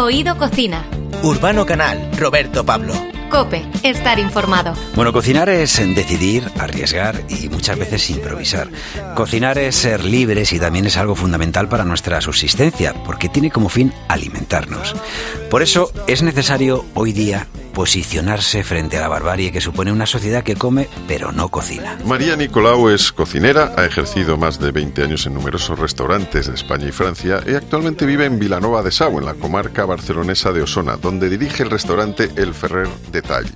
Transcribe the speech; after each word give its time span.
Oído 0.00 0.38
Cocina. 0.38 0.86
Urbano 1.22 1.66
Canal, 1.66 2.10
Roberto 2.16 2.64
Pablo. 2.64 2.94
Cope, 3.30 3.62
estar 3.82 4.18
informado. 4.18 4.72
Bueno, 4.96 5.12
cocinar 5.12 5.50
es 5.50 5.76
decidir, 5.94 6.50
arriesgar 6.58 7.22
y 7.28 7.50
muchas 7.50 7.78
veces 7.78 8.08
improvisar. 8.08 8.68
Cocinar 9.14 9.58
es 9.58 9.76
ser 9.76 10.02
libres 10.02 10.54
y 10.54 10.58
también 10.58 10.86
es 10.86 10.96
algo 10.96 11.14
fundamental 11.14 11.68
para 11.68 11.84
nuestra 11.84 12.22
subsistencia, 12.22 12.94
porque 13.04 13.28
tiene 13.28 13.50
como 13.50 13.68
fin 13.68 13.92
alimentarnos. 14.08 14.96
Por 15.50 15.62
eso 15.62 15.92
es 16.06 16.22
necesario 16.22 16.86
hoy 16.94 17.12
día 17.12 17.46
posicionarse 17.72 18.62
frente 18.64 18.98
a 18.98 19.00
la 19.00 19.08
barbarie 19.08 19.52
que 19.52 19.60
supone 19.60 19.92
una 19.92 20.06
sociedad 20.06 20.42
que 20.42 20.56
come 20.56 20.88
pero 21.08 21.32
no 21.32 21.48
cocina. 21.48 21.98
María 22.04 22.36
Nicolau 22.36 22.88
es 22.88 23.12
cocinera, 23.12 23.74
ha 23.76 23.84
ejercido 23.84 24.36
más 24.36 24.58
de 24.58 24.72
20 24.72 25.02
años 25.02 25.26
en 25.26 25.34
numerosos 25.34 25.78
restaurantes 25.78 26.46
de 26.46 26.54
España 26.54 26.88
y 26.88 26.92
Francia 26.92 27.40
y 27.46 27.54
actualmente 27.54 28.06
vive 28.06 28.24
en 28.26 28.38
Vilanova 28.38 28.82
de 28.82 28.90
Sau, 28.90 29.18
en 29.18 29.24
la 29.24 29.34
comarca 29.34 29.84
barcelonesa 29.84 30.52
de 30.52 30.62
Osona, 30.62 30.96
donde 30.96 31.28
dirige 31.28 31.62
el 31.62 31.70
restaurante 31.70 32.30
El 32.36 32.54
Ferrer 32.54 32.88
de 33.10 33.22
Talli. 33.22 33.52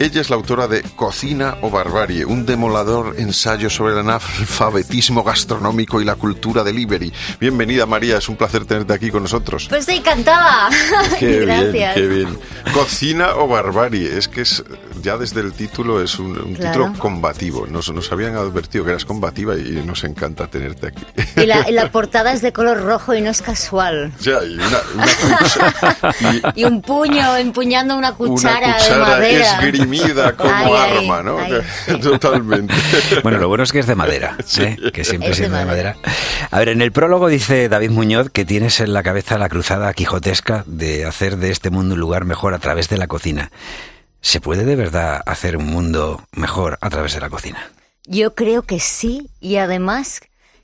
Ella 0.00 0.20
es 0.20 0.30
la 0.30 0.36
autora 0.36 0.68
de 0.68 0.82
Cocina 0.94 1.56
o 1.60 1.70
Barbarie, 1.70 2.24
un 2.24 2.46
demolador 2.46 3.16
ensayo 3.18 3.68
sobre 3.68 3.94
el 3.94 3.98
analfabetismo 3.98 5.24
gastronómico 5.24 6.00
y 6.00 6.04
la 6.04 6.14
cultura 6.14 6.62
delivery. 6.62 7.12
Bienvenida 7.40 7.84
María, 7.84 8.18
es 8.18 8.28
un 8.28 8.36
placer 8.36 8.64
tenerte 8.64 8.92
aquí 8.92 9.10
con 9.10 9.22
nosotros. 9.24 9.66
Pues 9.68 9.80
estoy 9.80 9.96
encantada. 9.96 10.70
Qué 11.18 11.40
Gracias. 11.40 11.72
bien, 11.72 11.90
qué 11.94 12.06
bien. 12.06 12.38
Cocina 12.72 13.34
o 13.34 13.48
Barbarie, 13.48 14.16
es 14.16 14.28
que 14.28 14.42
es 14.42 14.62
ya 15.02 15.16
desde 15.16 15.40
el 15.40 15.52
título 15.52 16.02
es 16.02 16.18
un, 16.18 16.38
un 16.38 16.54
Claro. 16.54 16.84
título 16.86 16.98
combativo. 16.98 17.66
Nos, 17.66 17.92
nos 17.92 18.10
habían 18.12 18.36
advertido 18.36 18.84
que 18.84 18.90
eras 18.90 19.04
combativa 19.04 19.56
y 19.56 19.82
nos 19.84 20.04
encanta 20.04 20.46
tenerte 20.48 20.88
aquí. 20.88 21.04
Y 21.36 21.46
la, 21.46 21.68
y 21.68 21.72
la 21.72 21.90
portada 21.90 22.32
es 22.32 22.42
de 22.42 22.52
color 22.52 22.82
rojo 22.82 23.14
y 23.14 23.20
no 23.20 23.30
es 23.30 23.42
casual. 23.42 24.12
Sea, 24.18 24.42
y 24.44 24.54
una, 24.54 24.78
una 24.94 26.42
y 26.54 26.60
Y 26.60 26.64
un 26.64 26.82
puño 26.82 27.36
empuñando 27.36 27.96
una 27.96 28.12
cuchara, 28.14 28.58
una 28.58 28.76
de 28.76 28.82
cuchara 28.82 29.04
madera. 29.06 29.52
esgrimida 29.58 30.32
como 30.36 30.52
Ay, 30.52 30.98
arma, 30.98 31.22
¿no? 31.22 31.38
ay. 31.38 31.98
Totalmente. 32.00 32.74
Bueno, 33.22 33.38
lo 33.38 33.48
bueno 33.48 33.64
es 33.64 33.72
que 33.72 33.78
es 33.80 33.86
de 33.86 33.94
madera, 33.94 34.36
Sí. 34.44 34.62
¿eh? 34.62 34.76
que 34.92 35.04
siempre 35.04 35.30
Es 35.30 35.38
de 35.38 35.48
de 35.48 35.64
madera. 35.64 35.96
A 36.50 36.58
ver, 36.58 36.68
en 36.70 36.82
el 36.82 36.92
prólogo 36.92 37.28
dice 37.28 37.68
David 37.68 37.90
Muñoz 37.90 38.30
que 38.30 38.44
tienes 38.44 38.80
en 38.80 38.92
la 38.92 39.02
cabeza 39.02 39.38
la 39.38 39.48
cruzada 39.48 39.92
quijotesca 39.92 40.64
de 40.66 41.04
hacer 41.04 41.36
de 41.36 41.50
este 41.50 41.70
mundo 41.70 41.94
un 41.94 42.00
lugar 42.00 42.24
mejor 42.24 42.54
a 42.54 42.58
través 42.58 42.88
de 42.88 42.98
la 42.98 43.06
cocina. 43.06 43.50
¿Se 44.28 44.42
puede 44.42 44.66
de 44.66 44.76
verdad 44.76 45.22
hacer 45.24 45.56
un 45.56 45.64
mundo 45.68 46.20
mejor 46.32 46.76
a 46.82 46.90
través 46.90 47.14
de 47.14 47.20
la 47.20 47.30
cocina? 47.30 47.72
Yo 48.04 48.34
creo 48.34 48.60
que 48.60 48.78
sí 48.78 49.30
y 49.40 49.56
además 49.56 50.20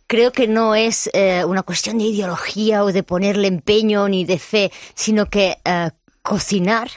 creo 0.07 0.33
que 0.33 0.47
no 0.47 0.75
es 0.75 1.09
eh, 1.15 1.47
una 1.47 1.63
cuestión 1.63 1.97
de 1.97 2.05
ideología 2.05 2.85
o 2.85 2.93
de 2.93 3.03
ponerle 3.03 3.49
empeño 3.49 4.07
ni 4.07 4.27
de 4.27 4.39
fe, 4.39 4.71
sino 4.95 5.31
que 5.31 5.57
eh, 5.65 5.91
cocinar 6.21 6.91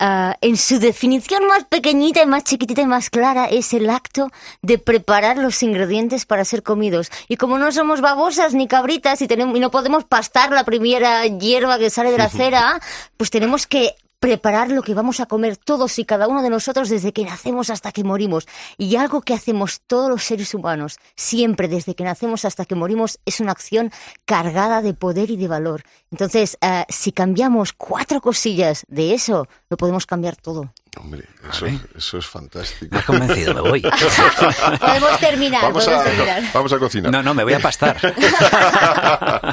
eh, 0.00 0.32
en 0.40 0.56
su 0.56 0.80
definición 0.80 1.46
más 1.46 1.66
pequeñita 1.66 2.20
y 2.20 2.26
más 2.26 2.42
chiquitita 2.42 2.82
y 2.82 2.86
más 2.86 3.10
clara 3.10 3.44
es 3.44 3.72
el 3.72 3.88
acto 3.88 4.28
de 4.60 4.78
preparar 4.78 5.38
los 5.38 5.62
ingredientes 5.62 6.26
para 6.26 6.44
ser 6.44 6.64
comidos. 6.64 7.12
Y 7.28 7.36
como 7.36 7.58
no 7.58 7.70
somos 7.70 8.00
babosas 8.00 8.54
ni 8.54 8.66
cabritas 8.66 9.22
y, 9.22 9.28
tenemos, 9.28 9.56
y 9.56 9.60
no 9.60 9.70
podemos 9.70 10.02
pastar 10.02 10.50
la 10.50 10.64
primera 10.64 11.24
hierba 11.28 11.78
que 11.78 11.90
sale 11.90 12.10
de 12.10 12.18
la 12.18 12.24
acera, 12.24 12.80
pues 13.16 13.30
tenemos 13.30 13.68
que 13.68 13.94
preparar 14.20 14.70
lo 14.70 14.82
que 14.82 14.94
vamos 14.94 15.20
a 15.20 15.26
comer 15.26 15.56
todos 15.56 15.98
y 15.98 16.04
cada 16.04 16.28
uno 16.28 16.42
de 16.42 16.50
nosotros 16.50 16.88
desde 16.88 17.12
que 17.12 17.24
nacemos 17.24 17.70
hasta 17.70 17.92
que 17.92 18.04
morimos. 18.04 18.46
Y 18.76 18.96
algo 18.96 19.20
que 19.20 19.34
hacemos 19.34 19.80
todos 19.86 20.10
los 20.10 20.24
seres 20.24 20.54
humanos, 20.54 20.98
siempre 21.16 21.68
desde 21.68 21.94
que 21.94 22.04
nacemos 22.04 22.44
hasta 22.44 22.64
que 22.64 22.74
morimos, 22.74 23.18
es 23.24 23.40
una 23.40 23.52
acción 23.52 23.92
cargada 24.24 24.82
de 24.82 24.94
poder 24.94 25.30
y 25.30 25.36
de 25.36 25.48
valor. 25.48 25.82
Entonces, 26.10 26.58
eh, 26.60 26.84
si 26.88 27.12
cambiamos 27.12 27.72
cuatro 27.72 28.20
cosillas 28.20 28.84
de 28.88 29.14
eso, 29.14 29.48
lo 29.70 29.76
podemos 29.76 30.06
cambiar 30.06 30.36
todo. 30.36 30.72
Hombre, 30.96 31.24
eso, 31.52 31.66
eso 31.96 32.18
es 32.18 32.26
fantástico. 32.26 32.88
Me 32.90 32.98
has 32.98 33.04
convencido, 33.04 33.54
me 33.54 33.60
voy. 33.60 33.82
Podemos 34.80 35.20
terminar, 35.20 35.62
Vamos 35.62 35.84
podemos 35.84 36.06
a, 36.06 36.10
terminar. 36.10 36.42
vamos 36.52 36.72
a 36.72 36.78
cocinar. 36.78 37.12
No, 37.12 37.22
no, 37.22 37.34
me 37.34 37.44
voy 37.44 37.52
a 37.52 37.60
pastar. 37.60 37.96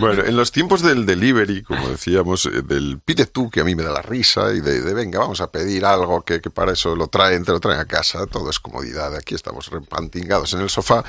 bueno, 0.00 0.24
en 0.24 0.36
los 0.36 0.52
tiempos 0.52 0.82
del 0.82 1.06
delivery, 1.06 1.62
como 1.62 1.88
decíamos, 1.88 2.46
eh, 2.46 2.62
del 2.62 3.00
pide 3.04 3.26
tú, 3.26 3.50
que 3.50 3.60
a 3.60 3.64
mí 3.64 3.74
me 3.74 3.82
da 3.82 3.90
la 3.90 4.02
risa, 4.02 4.52
y 4.52 4.60
de, 4.60 4.80
de, 4.80 4.94
venga, 4.94 5.18
vamos 5.18 5.40
a 5.40 5.50
pedir 5.50 5.84
algo 5.84 6.22
que, 6.22 6.40
que 6.40 6.50
para 6.50 6.72
eso 6.72 6.94
lo 6.94 7.08
traen, 7.08 7.44
te 7.44 7.52
lo 7.52 7.60
traen 7.60 7.80
a 7.80 7.86
casa, 7.86 8.26
todo 8.26 8.50
es 8.50 8.60
comodidad, 8.60 9.14
aquí 9.16 9.34
estamos 9.34 9.68
repantingados 9.70 10.52
en 10.54 10.60
el 10.60 10.70
sofá. 10.70 11.04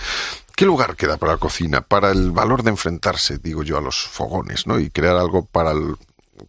¿Qué 0.56 0.66
lugar 0.66 0.95
queda 0.95 1.17
para 1.17 1.33
la 1.33 1.38
cocina? 1.38 1.81
Para 1.81 2.11
el 2.11 2.31
valor 2.31 2.63
de 2.63 2.72
enfrentarse, 2.72 3.38
digo 3.38 3.63
yo, 3.63 3.77
a 3.77 3.81
los 3.81 3.95
fogones, 4.07 4.66
¿no? 4.66 4.79
Y 4.79 4.89
crear 4.89 5.16
algo 5.16 5.45
para, 5.45 5.72
el, 5.72 5.95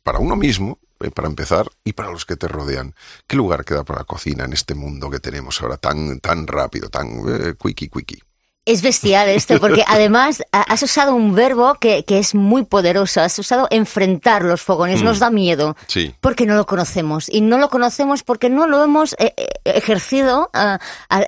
para 0.02 0.18
uno 0.18 0.34
mismo, 0.34 0.78
para 1.14 1.28
empezar, 1.28 1.70
y 1.84 1.92
para 1.92 2.10
los 2.10 2.24
que 2.26 2.36
te 2.36 2.48
rodean. 2.48 2.94
¿Qué 3.26 3.36
lugar 3.36 3.64
queda 3.64 3.84
para 3.84 4.00
la 4.00 4.04
cocina 4.04 4.44
en 4.44 4.52
este 4.52 4.74
mundo 4.74 5.10
que 5.10 5.20
tenemos 5.20 5.62
ahora 5.62 5.76
tan, 5.76 6.20
tan 6.20 6.46
rápido, 6.46 6.90
tan 6.90 7.08
eh, 7.28 7.54
quickie, 7.58 7.88
quickie? 7.88 8.22
Es 8.70 8.82
bestial 8.82 9.28
esto, 9.28 9.58
porque 9.60 9.82
además 9.88 10.42
ha- 10.52 10.62
has 10.62 10.82
usado 10.82 11.14
un 11.14 11.34
verbo 11.34 11.74
que, 11.80 12.04
que 12.04 12.18
es 12.18 12.34
muy 12.34 12.64
poderoso. 12.64 13.20
Has 13.20 13.38
usado 13.38 13.66
enfrentar 13.70 14.44
los 14.44 14.60
fogones. 14.60 15.02
Nos 15.02 15.18
da 15.18 15.30
miedo. 15.30 15.76
Sí. 15.86 16.14
Porque 16.20 16.44
no 16.46 16.54
lo 16.54 16.66
conocemos. 16.66 17.28
Y 17.28 17.40
no 17.40 17.58
lo 17.58 17.70
conocemos 17.70 18.22
porque 18.22 18.50
no 18.50 18.66
lo 18.66 18.84
hemos 18.84 19.14
eh, 19.14 19.32
eh, 19.36 19.46
ejercido 19.64 20.50
ah, 20.52 20.78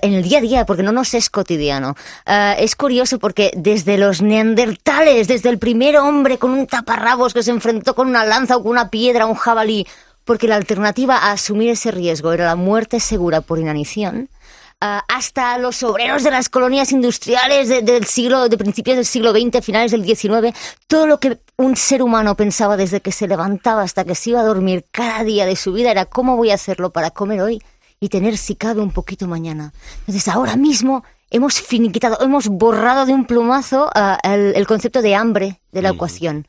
en 0.01 0.13
el 0.13 0.23
día 0.23 0.37
a 0.37 0.41
día, 0.41 0.65
porque 0.65 0.83
no 0.83 0.91
nos 0.91 1.13
es 1.13 1.29
cotidiano. 1.29 1.95
Ah, 2.25 2.55
es 2.59 2.75
curioso 2.75 3.17
porque 3.19 3.51
desde 3.55 3.97
los 3.97 4.21
neandertales, 4.21 5.27
desde 5.27 5.49
el 5.49 5.57
primer 5.57 5.97
hombre 5.97 6.37
con 6.37 6.51
un 6.51 6.67
taparrabos 6.67 7.33
que 7.33 7.43
se 7.43 7.51
enfrentó 7.51 7.95
con 7.95 8.07
una 8.07 8.23
lanza 8.25 8.57
o 8.57 8.61
con 8.63 8.71
una 8.71 8.89
piedra, 8.89 9.25
un 9.25 9.35
jabalí, 9.35 9.87
porque 10.25 10.47
la 10.47 10.55
alternativa 10.55 11.17
a 11.17 11.31
asumir 11.31 11.71
ese 11.71 11.89
riesgo 11.91 12.31
era 12.33 12.45
la 12.45 12.55
muerte 12.55 12.99
segura 12.99 13.41
por 13.41 13.57
inanición. 13.59 14.29
Ah, 14.83 15.03
hasta 15.07 15.59
los 15.59 15.83
obreros 15.83 16.23
de 16.23 16.31
las 16.31 16.49
colonias 16.49 16.91
industriales 16.91 17.69
de- 17.69 17.83
del 17.83 18.05
siglo, 18.05 18.49
de 18.49 18.57
principios 18.57 18.95
del 18.97 19.05
siglo 19.05 19.31
XX, 19.31 19.63
finales 19.63 19.91
del 19.91 20.03
XIX, 20.03 20.55
todo 20.87 21.05
lo 21.05 21.19
que 21.19 21.37
un 21.57 21.75
ser 21.75 22.01
humano 22.01 22.35
pensaba 22.35 22.77
desde 22.77 22.99
que 22.99 23.11
se 23.11 23.27
levantaba 23.27 23.83
hasta 23.83 24.03
que 24.05 24.15
se 24.15 24.31
iba 24.31 24.39
a 24.39 24.43
dormir 24.43 24.83
cada 24.91 25.23
día 25.23 25.45
de 25.45 25.55
su 25.55 25.71
vida 25.73 25.91
era 25.91 26.05
cómo 26.05 26.35
voy 26.35 26.49
a 26.49 26.55
hacerlo 26.55 26.89
para 26.91 27.11
comer 27.11 27.41
hoy 27.41 27.61
y 27.99 28.09
tener 28.09 28.37
si 28.37 28.55
cabe 28.55 28.81
un 28.81 28.89
poquito 28.91 29.27
mañana. 29.27 29.71
Entonces 29.99 30.27
ahora 30.27 30.55
mismo 30.55 31.03
hemos 31.29 31.61
finiquitado, 31.61 32.17
hemos 32.21 32.47
borrado 32.47 33.05
de 33.05 33.13
un 33.13 33.25
plumazo 33.25 33.87
ah, 33.93 34.17
el, 34.23 34.53
el 34.55 34.65
concepto 34.65 35.03
de 35.03 35.13
hambre 35.13 35.59
de 35.71 35.83
la 35.83 35.89
ecuación. 35.89 36.47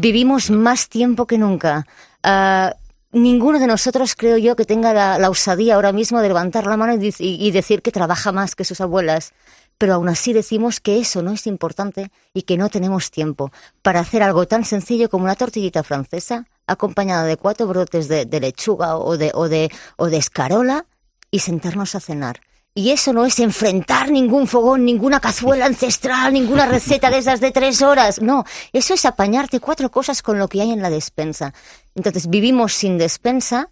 Vivimos 0.00 0.50
más 0.50 0.88
tiempo 0.90 1.26
que 1.26 1.38
nunca. 1.38 1.86
Ah, 2.22 2.74
ninguno 3.12 3.58
de 3.58 3.66
nosotros 3.66 4.14
creo 4.16 4.38
yo 4.38 4.56
que 4.56 4.64
tenga 4.64 4.92
la, 5.18 5.30
osadía 5.30 5.74
ahora 5.74 5.92
mismo 5.92 6.20
de 6.20 6.28
levantar 6.28 6.66
la 6.66 6.76
mano 6.76 6.94
y- 6.94 7.14
y 7.18 7.50
decir 7.50 7.82
que 7.82 7.92
trabaja 7.92 8.32
más 8.32 8.54
que 8.54 8.64
sus 8.64 8.80
abuelas. 8.80 9.32
Pero 9.78 9.94
aún 9.94 10.08
así 10.10 10.32
decimos 10.34 10.78
que 10.80 10.98
eso 10.98 11.22
no 11.22 11.32
es 11.32 11.46
importante 11.46 12.10
y 12.34 12.42
que 12.42 12.58
no 12.58 12.68
tenemos 12.68 13.10
tiempo 13.10 13.50
para 13.82 14.00
hacer 14.00 14.22
algo 14.22 14.46
tan 14.46 14.64
sencillo 14.64 15.08
como 15.08 15.24
una 15.24 15.36
tortillita 15.36 15.82
francesa 15.82 16.46
acompañada 16.66 17.24
de 17.24 17.36
cuatro 17.38 17.66
brotes 17.66 18.06
de, 18.08 18.26
de 18.26 18.40
lechuga 18.40 18.96
o 18.98 19.16
de, 19.16 19.30
o, 19.34 19.48
de, 19.48 19.70
o 19.96 20.06
de 20.08 20.18
escarola 20.18 20.84
y 21.30 21.38
sentarnos 21.38 21.94
a 21.94 22.00
cenar. 22.00 22.40
Y 22.74 22.90
eso 22.90 23.12
no 23.12 23.26
es 23.26 23.40
enfrentar 23.40 24.10
ningún 24.10 24.46
fogón, 24.46 24.84
ninguna 24.84 25.18
cazuela 25.18 25.66
ancestral, 25.66 26.32
ninguna 26.32 26.66
receta 26.66 27.10
de 27.10 27.18
esas 27.18 27.40
de 27.40 27.50
tres 27.50 27.82
horas. 27.82 28.22
No, 28.22 28.44
eso 28.72 28.94
es 28.94 29.04
apañarte 29.04 29.58
cuatro 29.58 29.90
cosas 29.90 30.22
con 30.22 30.38
lo 30.38 30.46
que 30.48 30.62
hay 30.62 30.70
en 30.70 30.80
la 30.80 30.90
despensa. 30.90 31.52
Entonces 31.96 32.28
vivimos 32.28 32.72
sin 32.72 32.96
despensa, 32.96 33.70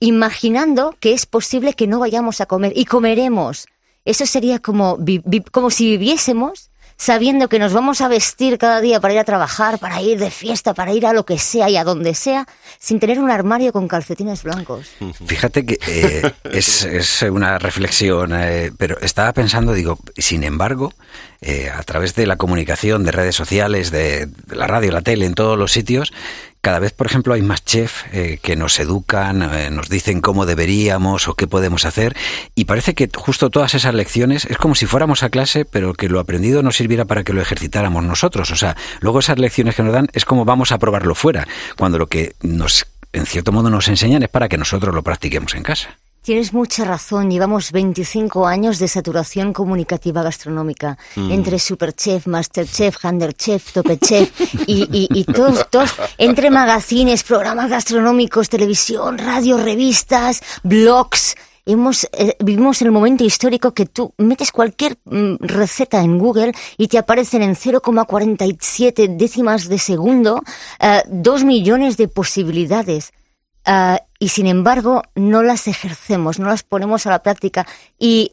imaginando 0.00 0.96
que 0.98 1.12
es 1.12 1.26
posible 1.26 1.74
que 1.74 1.86
no 1.86 2.00
vayamos 2.00 2.40
a 2.40 2.46
comer 2.46 2.72
y 2.74 2.86
comeremos. 2.86 3.66
Eso 4.04 4.26
sería 4.26 4.58
como, 4.58 4.98
como 5.52 5.70
si 5.70 5.86
viviésemos 5.90 6.69
sabiendo 7.00 7.48
que 7.48 7.58
nos 7.58 7.72
vamos 7.72 8.02
a 8.02 8.08
vestir 8.08 8.58
cada 8.58 8.82
día 8.82 9.00
para 9.00 9.14
ir 9.14 9.20
a 9.20 9.24
trabajar, 9.24 9.78
para 9.78 10.02
ir 10.02 10.18
de 10.18 10.30
fiesta, 10.30 10.74
para 10.74 10.92
ir 10.92 11.06
a 11.06 11.14
lo 11.14 11.24
que 11.24 11.38
sea 11.38 11.70
y 11.70 11.78
a 11.78 11.82
donde 11.82 12.14
sea, 12.14 12.46
sin 12.78 13.00
tener 13.00 13.18
un 13.18 13.30
armario 13.30 13.72
con 13.72 13.88
calcetines 13.88 14.42
blancos. 14.42 14.90
Fíjate 15.26 15.64
que 15.64 15.78
eh, 15.88 16.30
es, 16.52 16.84
es 16.84 17.22
una 17.22 17.58
reflexión, 17.58 18.32
eh, 18.34 18.70
pero 18.76 19.00
estaba 19.00 19.32
pensando, 19.32 19.72
digo, 19.72 19.98
sin 20.18 20.44
embargo, 20.44 20.92
eh, 21.40 21.70
a 21.74 21.82
través 21.84 22.14
de 22.16 22.26
la 22.26 22.36
comunicación, 22.36 23.02
de 23.02 23.12
redes 23.12 23.34
sociales, 23.34 23.90
de, 23.90 24.26
de 24.26 24.54
la 24.54 24.66
radio, 24.66 24.92
la 24.92 25.00
tele, 25.00 25.24
en 25.24 25.32
todos 25.32 25.58
los 25.58 25.72
sitios, 25.72 26.12
cada 26.60 26.78
vez, 26.78 26.92
por 26.92 27.06
ejemplo, 27.06 27.34
hay 27.34 27.42
más 27.42 27.64
chefs 27.64 28.04
eh, 28.12 28.38
que 28.42 28.56
nos 28.56 28.78
educan, 28.78 29.42
eh, 29.42 29.70
nos 29.70 29.88
dicen 29.88 30.20
cómo 30.20 30.46
deberíamos 30.46 31.28
o 31.28 31.34
qué 31.34 31.46
podemos 31.46 31.84
hacer, 31.84 32.16
y 32.54 32.66
parece 32.66 32.94
que 32.94 33.08
justo 33.14 33.50
todas 33.50 33.74
esas 33.74 33.94
lecciones 33.94 34.44
es 34.44 34.58
como 34.58 34.74
si 34.74 34.86
fuéramos 34.86 35.22
a 35.22 35.30
clase, 35.30 35.64
pero 35.64 35.94
que 35.94 36.08
lo 36.08 36.20
aprendido 36.20 36.62
nos 36.62 36.76
sirviera 36.76 37.06
para 37.06 37.24
que 37.24 37.32
lo 37.32 37.40
ejercitáramos 37.40 38.04
nosotros. 38.04 38.50
O 38.50 38.56
sea, 38.56 38.76
luego 39.00 39.20
esas 39.20 39.38
lecciones 39.38 39.74
que 39.74 39.82
nos 39.82 39.92
dan 39.92 40.08
es 40.12 40.24
como 40.24 40.44
vamos 40.44 40.72
a 40.72 40.78
probarlo 40.78 41.14
fuera, 41.14 41.48
cuando 41.76 41.98
lo 41.98 42.08
que 42.08 42.34
nos, 42.42 42.86
en 43.12 43.26
cierto 43.26 43.52
modo, 43.52 43.70
nos 43.70 43.88
enseñan 43.88 44.22
es 44.22 44.28
para 44.28 44.48
que 44.48 44.58
nosotros 44.58 44.94
lo 44.94 45.02
practiquemos 45.02 45.54
en 45.54 45.62
casa. 45.62 45.98
Tienes 46.22 46.52
mucha 46.52 46.84
razón. 46.84 47.30
Llevamos 47.30 47.72
25 47.72 48.46
años 48.46 48.78
de 48.78 48.88
saturación 48.88 49.52
comunicativa 49.54 50.22
gastronómica 50.22 50.98
Mm. 51.16 51.30
entre 51.32 51.58
Superchef, 51.58 52.26
Masterchef, 52.26 53.02
Handerchef, 53.04 53.72
Topechef 53.72 54.30
y, 54.66 54.82
y, 54.92 55.08
y 55.14 55.24
todos, 55.24 55.68
todos, 55.70 55.94
entre 56.18 56.50
magazines, 56.50 57.22
programas 57.22 57.70
gastronómicos, 57.70 58.50
televisión, 58.50 59.16
radio, 59.16 59.56
revistas, 59.56 60.42
blogs. 60.62 61.36
Hemos, 61.66 62.04
eh, 62.12 62.36
vivimos 62.40 62.82
el 62.82 62.90
momento 62.90 63.22
histórico 63.24 63.72
que 63.72 63.86
tú 63.86 64.12
metes 64.18 64.50
cualquier 64.52 64.98
mm, 65.04 65.36
receta 65.40 66.00
en 66.00 66.18
Google 66.18 66.52
y 66.76 66.88
te 66.88 66.98
aparecen 66.98 67.42
en 67.42 67.54
0,47 67.54 69.16
décimas 69.16 69.68
de 69.68 69.78
segundo 69.78 70.42
eh, 70.80 71.02
dos 71.08 71.44
millones 71.44 71.96
de 71.96 72.08
posibilidades. 72.08 73.12
Ah, 73.64 74.00
y 74.18 74.28
sin 74.28 74.46
embargo 74.46 75.02
no 75.14 75.42
las 75.42 75.68
ejercemos, 75.68 76.38
no 76.38 76.48
las 76.48 76.62
ponemos 76.62 77.06
a 77.06 77.10
la 77.10 77.22
práctica 77.22 77.66
y 77.98 78.32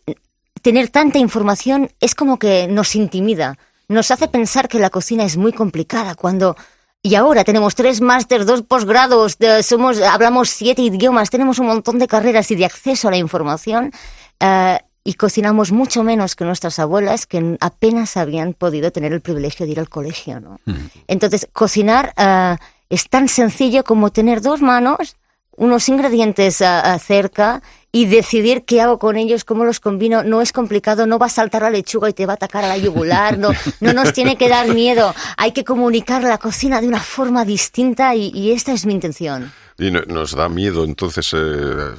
tener 0.62 0.89
tanta 0.89 1.19
información 1.19 1.91
es 2.00 2.15
como 2.15 2.39
que 2.39 2.68
nos 2.68 2.95
intimida, 2.95 3.57
nos 3.88 4.12
hace 4.12 4.27
pensar 4.27 4.68
que 4.68 4.79
la 4.79 4.89
cocina 4.89 5.24
es 5.24 5.38
muy 5.38 5.53
complicada 5.53 6.15
cuando 6.15 6.56
y 7.01 7.15
ahora 7.15 7.44
tenemos 7.44 7.75
tres 7.75 8.01
máster, 8.01 8.45
dos 8.45 8.63
posgrados, 8.63 9.38
somos 9.63 10.01
hablamos 10.01 10.50
siete 10.50 10.81
idiomas, 10.81 11.30
tenemos 11.30 11.59
un 11.59 11.68
montón 11.68 12.00
de 12.00 12.07
carreras 12.07 12.51
y 12.51 12.56
de 12.56 12.65
acceso 12.65 13.07
a 13.07 13.12
la 13.12 13.18
información 13.18 13.91
ah, 14.39 14.81
y 15.03 15.13
cocinamos 15.13 15.71
mucho 15.71 16.03
menos 16.03 16.35
que 16.35 16.44
nuestras 16.44 16.80
abuelas 16.80 17.25
que 17.27 17.57
apenas 17.62 18.18
habían 18.18 18.53
podido 18.53 18.91
tener 18.91 19.13
el 19.13 19.21
privilegio 19.21 19.65
de 19.65 19.71
ir 19.71 19.80
al 19.80 19.88
colegio, 19.88 20.41
¿no? 20.41 20.59
Entonces, 21.07 21.47
cocinar 21.53 22.13
ah, 22.18 22.57
es 22.89 23.09
tan 23.09 23.27
sencillo 23.27 23.83
como 23.83 24.11
tener 24.11 24.41
dos 24.41 24.61
manos, 24.61 25.15
unos 25.55 25.89
ingredientes 25.89 26.61
ah, 26.61 26.81
ah, 26.81 26.99
cerca 26.99 27.61
y 27.91 28.05
decidir 28.05 28.63
qué 28.63 28.81
hago 28.81 28.99
con 28.99 29.17
ellos, 29.17 29.43
cómo 29.43 29.65
los 29.65 29.79
combino. 29.79 30.23
No 30.23 30.41
es 30.41 30.51
complicado, 30.51 31.07
no 31.07 31.17
va 31.17 31.25
a 31.25 31.29
saltar 31.29 31.63
la 31.63 31.69
lechuga 31.69 32.09
y 32.09 32.13
te 32.13 32.25
va 32.25 32.33
a 32.33 32.35
atacar 32.35 32.63
a 32.63 32.67
la 32.67 32.77
yugular, 32.77 33.37
no, 33.37 33.49
no 33.79 33.93
nos 33.93 34.13
tiene 34.13 34.37
que 34.37 34.49
dar 34.49 34.67
miedo. 34.67 35.13
Hay 35.35 35.51
que 35.51 35.63
comunicar 35.63 36.23
la 36.23 36.37
cocina 36.37 36.79
de 36.79 36.87
una 36.87 36.99
forma 36.99 37.43
distinta 37.43 38.15
y, 38.15 38.29
y 38.33 38.51
esta 38.51 38.71
es 38.71 38.85
mi 38.85 38.93
intención. 38.93 39.51
Y 39.79 39.91
no- 39.91 40.01
nos 40.07 40.31
da 40.35 40.50
miedo 40.50 40.83
entonces 40.83 41.31
eh, 41.35 41.94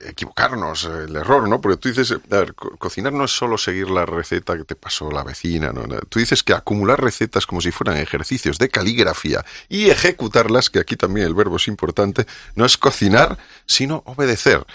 equivocarnos, 0.00 0.84
el 0.84 1.14
error, 1.16 1.48
¿no? 1.48 1.60
Porque 1.60 1.76
tú 1.76 1.88
dices, 1.88 2.12
a 2.12 2.36
ver, 2.36 2.54
co- 2.54 2.76
cocinar 2.78 3.12
no 3.12 3.24
es 3.24 3.30
solo 3.30 3.58
seguir 3.58 3.90
la 3.90 4.06
receta 4.06 4.56
que 4.56 4.64
te 4.64 4.74
pasó 4.76 5.10
la 5.10 5.22
vecina, 5.22 5.72
¿no? 5.72 5.82
Tú 6.08 6.18
dices 6.18 6.42
que 6.42 6.52
acumular 6.54 7.00
recetas 7.00 7.46
como 7.46 7.60
si 7.60 7.70
fueran 7.70 7.96
ejercicios 7.98 8.58
de 8.58 8.68
caligrafía 8.68 9.44
y 9.68 9.90
ejecutarlas, 9.90 10.70
que 10.70 10.78
aquí 10.80 10.96
también 10.96 11.26
el 11.26 11.34
verbo 11.34 11.56
es 11.56 11.68
importante, 11.68 12.26
no 12.56 12.64
es 12.64 12.76
cocinar, 12.76 13.38
sino 13.66 14.02
obedecer. 14.06 14.66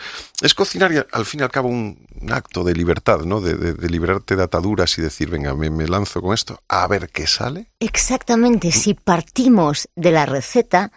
Es 0.42 0.54
cocinar 0.54 1.08
al 1.12 1.26
fin 1.26 1.40
y 1.42 1.44
al 1.44 1.52
cabo 1.52 1.70
un, 1.70 2.06
acto 2.30 2.64
de 2.64 2.74
libertad, 2.74 3.22
¿no? 3.22 3.42
De, 3.42 3.56
de- 3.56 3.74
de 3.74 3.90
liberarte 3.90 4.36
de 4.36 4.44
ataduras 4.44 4.98
y 4.98 5.02
decir, 5.02 5.30
venga, 5.30 5.54
me 5.56 5.88
lanzo 5.88 6.22
con 6.22 6.34
esto, 6.34 6.62
a 6.68 6.88
ver 6.88 7.10
qué 7.10 7.28
sale. 7.28 7.72
Exactamente, 7.80 8.72
si 8.72 8.94
partimos 8.94 9.90
de 9.96 10.12
la 10.12 10.26
receta, 10.26 10.92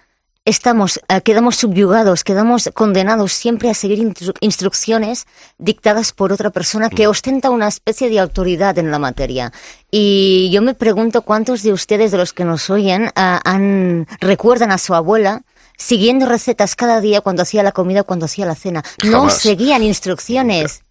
estamos, 0.51 1.01
eh, 1.09 1.21
quedamos 1.23 1.57
subyugados, 1.57 2.25
quedamos 2.25 2.69
condenados 2.75 3.33
siempre 3.33 3.71
a 3.71 3.75
seguir 3.75 3.99
instru- 4.01 4.35
instrucciones 4.41 5.27
dictadas 5.59 6.13
por 6.13 6.33
otra 6.33 6.51
persona 6.51 6.91
que 6.91 7.07
ostenta 7.07 7.51
una 7.51 7.69
especie 7.69 8.11
de 8.11 8.19
autoridad 8.21 8.77
en 8.79 8.91
la 8.91 8.99
materia. 8.99 9.53
Y 9.91 10.51
yo 10.53 10.61
me 10.63 10.75
pregunto 10.75 11.23
cuántos 11.23 11.63
de 11.63 11.73
ustedes, 11.73 12.11
de 12.11 12.19
los 12.19 12.33
que 12.33 12.45
nos 12.45 12.69
oyen, 12.71 13.11
ah, 13.17 13.41
han, 13.45 14.07
recuerdan 14.21 14.73
a 14.73 14.79
su 14.79 14.95
abuela 14.95 15.43
siguiendo 15.77 16.27
recetas 16.27 16.77
cada 16.77 17.01
día 17.01 17.23
cuando 17.23 17.43
hacía 17.43 17.63
la 17.63 17.73
comida 17.73 18.03
o 18.03 18.05
cuando 18.05 18.27
hacía 18.27 18.45
la 18.45 18.55
cena. 18.55 18.83
No 19.05 19.31
seguían 19.31 19.83
instrucciones 19.83 20.83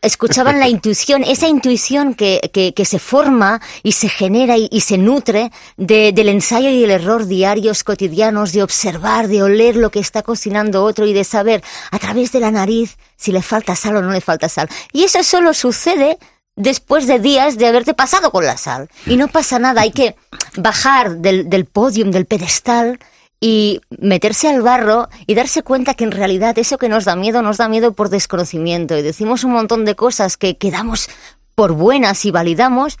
escuchaban 0.00 0.58
la 0.60 0.68
intuición, 0.68 1.22
esa 1.24 1.48
intuición 1.48 2.14
que, 2.14 2.50
que, 2.52 2.74
que 2.74 2.84
se 2.84 2.98
forma 2.98 3.60
y 3.82 3.92
se 3.92 4.08
genera 4.08 4.56
y, 4.56 4.80
se 4.80 4.98
nutre 4.98 5.50
de- 5.76 6.12
del 6.12 6.28
ensayo 6.28 6.68
y 6.68 6.84
el 6.84 6.90
error 6.90 7.26
diarios, 7.26 7.84
cotidianos, 7.84 8.52
de 8.52 8.62
observar, 8.62 9.28
de 9.28 9.42
oler 9.42 9.76
lo 9.76 9.90
que 9.90 10.00
está 10.00 10.22
cocinando 10.22 10.84
otro 10.84 11.06
y 11.06 11.12
de 11.12 11.24
saber 11.24 11.62
a 11.90 11.98
través 11.98 12.32
de 12.32 12.40
la 12.40 12.50
nariz 12.50 12.96
si 13.16 13.32
le 13.32 13.42
falta 13.42 13.74
sal 13.76 13.96
o 13.96 14.02
no 14.02 14.10
le 14.10 14.20
falta 14.20 14.48
sal. 14.48 14.68
Y 14.92 15.04
eso 15.04 15.22
solo 15.22 15.54
sucede 15.54 16.18
después 16.56 17.06
de 17.06 17.18
días 17.18 17.56
de 17.56 17.66
haberte 17.66 17.94
pasado 17.94 18.30
con 18.30 18.44
la 18.44 18.58
sal. 18.58 18.88
Y 19.06 19.16
no 19.16 19.28
pasa 19.28 19.58
nada, 19.58 19.80
hay 19.82 19.92
que 19.92 20.16
bajar 20.56 21.16
del, 21.16 21.48
del 21.48 21.64
podium, 21.64 22.10
del 22.10 22.26
pedestal, 22.26 22.98
y 23.44 23.80
meterse 23.98 24.48
al 24.48 24.62
barro 24.62 25.08
y 25.26 25.34
darse 25.34 25.64
cuenta 25.64 25.94
que 25.94 26.04
en 26.04 26.12
realidad 26.12 26.56
eso 26.58 26.78
que 26.78 26.88
nos 26.88 27.04
da 27.04 27.16
miedo 27.16 27.42
nos 27.42 27.56
da 27.56 27.68
miedo 27.68 27.92
por 27.92 28.08
desconocimiento 28.08 28.96
y 28.96 29.02
decimos 29.02 29.42
un 29.42 29.50
montón 29.50 29.84
de 29.84 29.96
cosas 29.96 30.36
que 30.36 30.56
quedamos 30.56 31.10
por 31.56 31.72
buenas 31.72 32.24
y 32.24 32.30
validamos, 32.30 33.00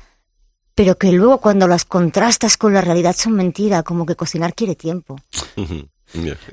pero 0.74 0.98
que 0.98 1.12
luego 1.12 1.38
cuando 1.38 1.68
las 1.68 1.84
contrastas 1.84 2.56
con 2.56 2.74
la 2.74 2.80
realidad 2.80 3.14
son 3.16 3.34
mentira, 3.34 3.84
como 3.84 4.04
que 4.04 4.16
cocinar 4.16 4.52
quiere 4.52 4.74
tiempo. 4.74 5.16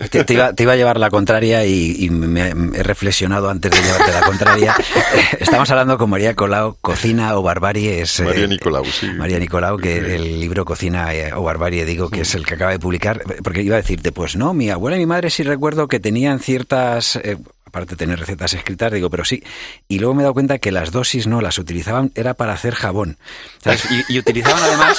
Te, 0.09 0.23
te 0.23 0.33
iba, 0.33 0.53
te 0.53 0.63
iba 0.63 0.73
a 0.73 0.75
llevar 0.75 1.00
la 1.00 1.09
contraria 1.09 1.65
y, 1.65 1.95
y 2.06 2.09
me, 2.09 2.56
me 2.56 2.77
he 2.77 2.83
reflexionado 2.83 3.50
antes 3.50 3.71
de 3.71 3.81
llevarte 3.81 4.11
la 4.11 4.21
contraria. 4.21 4.75
Estamos 5.39 5.69
hablando 5.69 5.97
con 5.97 6.09
María 6.09 6.33
Colau, 6.35 6.77
Cocina 6.81 7.35
o 7.38 7.41
Barbarie. 7.41 8.01
Es, 8.01 8.19
María 8.21 8.45
eh, 8.45 8.47
Nicolau, 8.47 8.85
sí. 8.85 9.07
María 9.07 9.38
Nicolau, 9.39 9.77
que 9.77 10.00
Sí. 10.00 10.11
el 10.13 10.39
libro 10.39 10.63
Cocina 10.65 11.13
eh, 11.13 11.33
o 11.33 11.44
Barbarie, 11.44 11.83
digo, 11.85 12.09
que 12.09 12.21
es 12.21 12.35
el 12.35 12.45
que 12.45 12.53
acaba 12.56 12.71
de 12.71 12.79
publicar. 12.79 13.21
Porque 13.44 13.61
iba 13.61 13.75
a 13.75 13.81
decirte, 13.81 14.11
pues 14.11 14.35
no, 14.35 14.53
mi 14.53 14.69
abuela 14.69 14.95
y 14.97 15.00
mi 15.01 15.06
madre 15.06 15.29
sí 15.29 15.44
recuerdo 15.44 15.88
que 15.88 16.00
tenían 16.00 16.39
ciertas... 16.39 17.17
eh, 17.17 17.38
aparte 17.65 17.91
de 17.91 17.97
tener 17.97 18.17
recetas 18.19 18.53
escritas, 18.56 18.91
digo, 18.91 19.09
pero 19.11 19.23
sí. 19.25 19.44
Y 19.88 20.00
luego 20.00 20.15
me 20.15 20.21
he 20.21 20.23
dado 20.23 20.33
cuenta 20.33 20.57
que 20.57 20.71
las 20.71 20.91
dosis 20.91 21.27
no, 21.27 21.39
las 21.41 21.59
utilizaban, 21.59 22.11
era 22.15 22.33
para 22.33 22.53
hacer 22.53 22.73
jabón. 22.73 23.17
¿sabes? 23.63 23.83
Y, 23.91 24.13
y 24.15 24.17
utilizaban 24.17 24.63
además, 24.63 24.97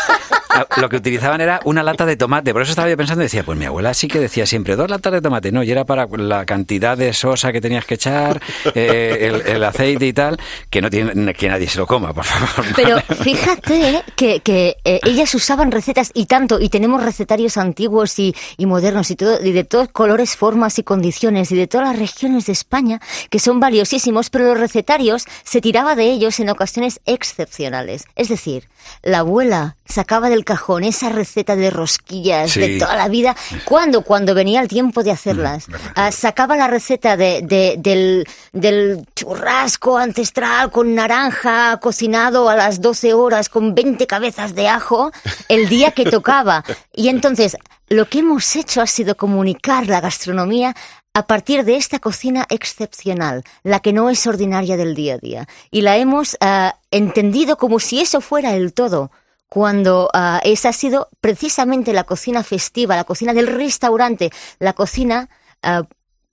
lo 0.77 0.89
que 0.89 0.97
utilizaban 0.97 1.41
era 1.41 1.61
una 1.65 1.83
lata 1.83 2.07
de 2.07 2.17
tomate. 2.17 2.53
Por 2.53 2.63
eso 2.63 2.73
estaba 2.73 2.89
yo 2.89 2.97
pensando 2.97 3.23
y 3.23 3.27
decía, 3.27 3.43
pues 3.43 3.59
mi 3.59 3.65
abuela 3.65 3.95
sí 3.95 4.09
que 4.09 4.19
decía 4.19 4.47
siempre 4.47 4.77
dos 4.77 4.91
latas 4.91 5.13
de 5.13 5.21
tomate. 5.21 5.53
No, 5.53 5.63
y 5.63 5.71
era 5.71 5.85
para 5.85 6.07
la 6.07 6.45
cantidad 6.47 6.97
de 6.97 7.13
sosa 7.13 7.53
que 7.53 7.61
tenías 7.61 7.85
que 7.85 7.95
echar, 7.95 8.41
eh, 8.75 9.19
el, 9.21 9.55
el 9.55 9.65
aceite 9.65 10.07
y 10.07 10.13
tal, 10.13 10.39
que 10.69 10.81
no 10.81 10.91
tiene 10.91 11.35
que 11.35 11.49
nadie 11.49 11.69
se 11.69 11.79
lo 11.79 11.87
coma, 11.87 12.13
por 12.13 12.25
favor. 12.25 12.67
Pero 12.77 13.01
fíjate 13.23 14.03
que, 14.17 14.41
que 14.41 14.77
eh, 14.85 15.01
ellas 15.05 15.35
usaban 15.35 15.71
recetas 15.71 16.11
y 16.15 16.27
tanto, 16.27 16.61
y 16.61 16.69
tenemos 16.69 17.03
recetarios 17.03 17.57
antiguos 17.57 18.19
y, 18.19 18.35
y 18.57 18.67
modernos 18.67 19.11
y 19.11 19.17
todo, 19.17 19.45
y 19.45 19.53
de 19.53 19.65
todos 19.65 19.89
colores, 19.89 20.37
formas 20.37 20.79
y 20.79 20.83
condiciones, 20.83 21.53
y 21.53 21.57
de 21.57 21.67
todas 21.67 21.89
las 21.89 21.99
regiones 21.99 22.47
de 22.47 22.53
España, 22.53 23.01
que 23.31 23.39
son 23.39 23.61
valiosísimos, 23.61 24.31
pero 24.31 24.47
los 24.47 24.59
recetarios 24.59 25.27
se 25.45 25.61
tiraba 25.61 25.95
de 25.95 26.05
ellos 26.05 26.41
en 26.41 26.51
ocasiones 26.51 27.01
excepcionales. 27.07 28.05
Es 28.17 28.29
decir, 28.29 28.69
la 29.03 29.19
abuela 29.19 29.77
sacaba 29.91 30.29
del 30.31 30.45
cajón 30.45 30.85
esa 30.85 31.09
receta 31.11 31.57
de 31.57 31.71
rosquillas 31.71 32.51
Sí. 32.53 32.61
de 32.61 32.79
toda 32.79 32.97
la 32.97 33.09
vida. 33.09 33.37
¿Cuándo? 33.65 34.03
Cuando 34.03 34.35
venía 34.35 34.61
el 34.61 34.69
tiempo 34.69 35.03
de 35.03 35.11
hacerlas. 35.11 35.67
Ah, 35.95 36.13
sacaba 36.13 36.57
la 36.57 36.69
receta 36.69 37.17
de, 37.17 37.43
de- 37.43 37.77
del, 37.79 38.27
del 38.53 39.05
churrasco 39.15 39.99
ancestral 39.99 40.71
con 40.71 40.95
naranja 40.95 41.79
cocinado 41.81 42.49
a 42.49 42.57
las 42.57 42.81
12 42.81 43.15
horas 43.15 43.49
con 43.49 43.75
20 43.75 44.07
cabezas 44.07 44.55
de 44.55 44.69
ajo 44.69 45.11
el 45.49 45.69
día 45.69 45.91
que 45.93 46.05
tocaba. 46.05 46.65
Y 46.95 47.09
entonces, 47.09 47.57
lo 47.89 48.09
que 48.09 48.21
hemos 48.21 48.55
hecho 48.57 48.81
ha 48.81 48.87
sido 48.87 49.17
comunicar 49.17 49.87
la 49.89 50.01
gastronomía 50.01 50.75
a 51.13 51.27
partir 51.27 51.65
de 51.65 51.75
esta 51.75 51.99
cocina 51.99 52.47
excepcional, 52.51 53.43
la 53.65 53.81
que 53.81 53.93
no 53.93 54.11
es 54.11 54.25
ordinaria 54.29 54.77
del 54.77 54.95
día 54.95 55.15
a 55.15 55.19
día. 55.19 55.49
Y 55.73 55.83
la 55.83 55.97
hemos 55.97 56.37
ah, 56.41 56.77
entendido 56.93 57.57
como 57.57 57.81
si 57.81 58.01
eso 58.01 58.21
fuera 58.21 58.55
el 58.55 58.73
todo 58.73 59.11
cuando 59.51 60.09
ah, 60.15 60.41
esa 60.45 60.69
ha 60.69 60.73
sido 60.73 61.09
precisamente 61.21 61.93
la 61.93 62.05
cocina 62.05 62.43
festiva, 62.45 62.95
la 62.95 63.05
cocina 63.05 63.35
del 63.35 63.49
restaurante, 63.49 64.31
la 64.61 64.75
cocina 64.75 65.29
ah, 65.63 65.83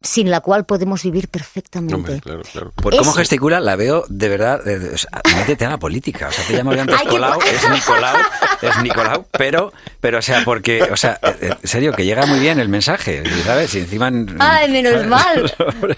sin 0.01 0.29
la 0.29 0.41
cual 0.41 0.65
podemos 0.65 1.01
vivir 1.03 1.27
perfectamente. 1.27 1.95
Hombre, 1.95 2.21
claro, 2.21 2.41
claro. 2.51 2.71
Por 2.75 2.95
cómo 2.95 3.09
Eso. 3.11 3.13
gesticula, 3.19 3.59
la 3.59 3.75
veo 3.75 4.05
de 4.09 4.29
verdad. 4.29 4.65
eh, 4.67 4.91
o 4.93 4.97
sea, 4.97 5.09
métete 5.35 5.65
a 5.65 5.69
la 5.69 5.77
política. 5.79 6.27
O 6.27 6.31
sea, 6.31 6.45
te 6.45 6.53
llamo 6.53 6.73
yo 6.73 6.81
antes 6.81 6.95
Ay, 6.99 7.05
qué 7.05 7.09
Colau, 7.11 7.35
guay. 7.35 7.49
es 7.49 7.69
Nicolau, 7.69 8.17
es 8.61 8.83
Nicolau, 8.83 9.25
pero, 9.31 9.73
pero, 9.99 10.19
o 10.19 10.21
sea, 10.21 10.43
porque, 10.45 10.83
o 10.83 10.95
sea, 10.95 11.19
eh, 11.23 11.35
eh, 11.41 11.53
en 11.61 11.67
serio, 11.67 11.93
que 11.93 12.05
llega 12.05 12.25
muy 12.27 12.39
bien 12.39 12.59
el 12.59 12.69
mensaje, 12.69 13.23
¿sabes? 13.43 13.73
Y 13.75 13.79
encima. 13.79 14.11
Ay, 14.39 14.71
menos 14.71 15.05
mal. 15.07 15.51